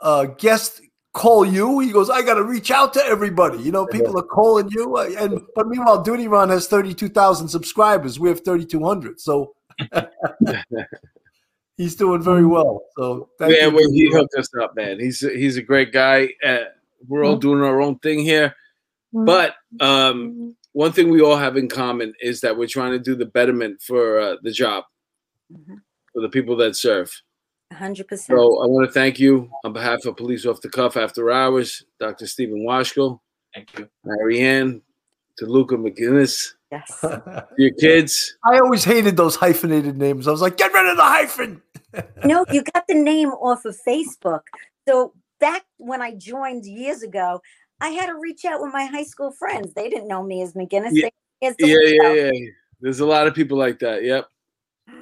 [0.00, 0.80] uh, guest
[1.12, 1.80] call you.
[1.80, 3.58] He goes, I got to reach out to everybody.
[3.58, 4.96] You know, people are calling you.
[4.96, 8.18] uh, And but meanwhile, Duty Ron has thirty two thousand subscribers.
[8.18, 9.20] We have thirty two hundred.
[9.20, 9.54] So
[11.76, 12.82] he's doing very well.
[12.96, 14.20] So thank yeah, you, well, he Ron.
[14.22, 14.98] hooked us up, man.
[15.00, 16.30] He's he's a great guy.
[16.44, 16.64] Uh,
[17.08, 18.54] we're all doing our own thing here,
[19.12, 23.14] but um, one thing we all have in common is that we're trying to do
[23.14, 24.84] the betterment for uh, the job
[25.52, 25.76] Mhm.
[26.12, 27.10] for the people that serve.
[27.72, 28.36] hundred percent.
[28.38, 31.84] So I want to thank you on behalf of Police Off the Cuff After Hours,
[32.00, 32.26] Dr.
[32.26, 33.20] Stephen Washko,
[33.54, 33.88] Thank you.
[34.04, 34.82] Marianne,
[35.38, 37.04] to Luca McGinnis, Yes.
[37.58, 38.36] your kids.
[38.44, 40.26] I always hated those hyphenated names.
[40.28, 41.62] I was like, get rid of the hyphen.
[42.24, 44.40] no, you got the name off of Facebook.
[44.88, 47.40] So back when I joined years ago,
[47.82, 49.74] I had to reach out with my high school friends.
[49.74, 50.90] They didn't know me as McGinnis.
[50.92, 51.08] Yeah.
[51.40, 52.50] They, as Yeah, yeah, yeah.
[52.80, 54.04] There's a lot of people like that.
[54.04, 54.28] Yep.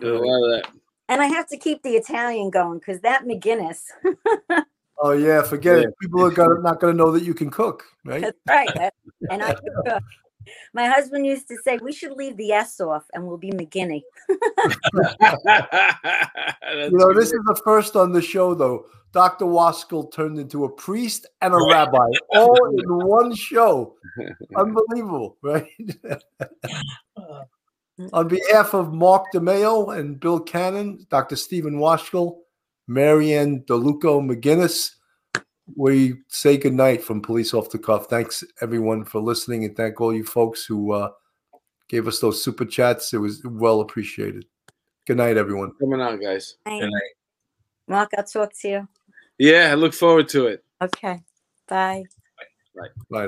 [0.01, 0.27] There's a mm.
[0.27, 0.73] lot of that.
[1.11, 3.83] And I have to keep the Italian going because that McGinnis.
[5.03, 5.89] Oh yeah, forget Yeah.
[5.89, 5.95] it.
[5.99, 8.21] People are gonna, not going to know that you can cook, right?
[8.21, 8.69] That's right.
[8.75, 8.93] that-
[9.31, 10.03] and I can cook.
[10.75, 14.03] My husband used to say we should leave the S off and we'll be McGinney.
[16.73, 18.87] You know, this is the first on the show, though.
[19.13, 19.45] Dr.
[19.45, 23.97] Washko turned into a priest and a rabbi all in one show.
[24.57, 25.67] Unbelievable, right?
[28.13, 31.37] on behalf of Mark DeMeo and Bill Cannon, Dr.
[31.37, 32.37] Stephen Washko,
[32.87, 34.93] Marianne DeLuco McGinnis,
[35.77, 38.07] we say goodnight from Police Off the Cuff.
[38.07, 41.11] Thanks, everyone, for listening, and thank all you folks who uh,
[41.89, 43.13] gave us those super chats.
[43.13, 44.45] It was well appreciated.
[45.07, 45.73] Good night, everyone.
[45.81, 46.57] coming on, guys.
[46.65, 47.11] Thank- Good night.
[47.89, 48.89] Mark, I'll talk to you.
[49.39, 50.65] Yeah, I look forward to it.
[50.81, 51.19] Okay.
[51.67, 52.05] Bye.
[52.77, 52.89] Bye.
[53.11, 53.27] Bye.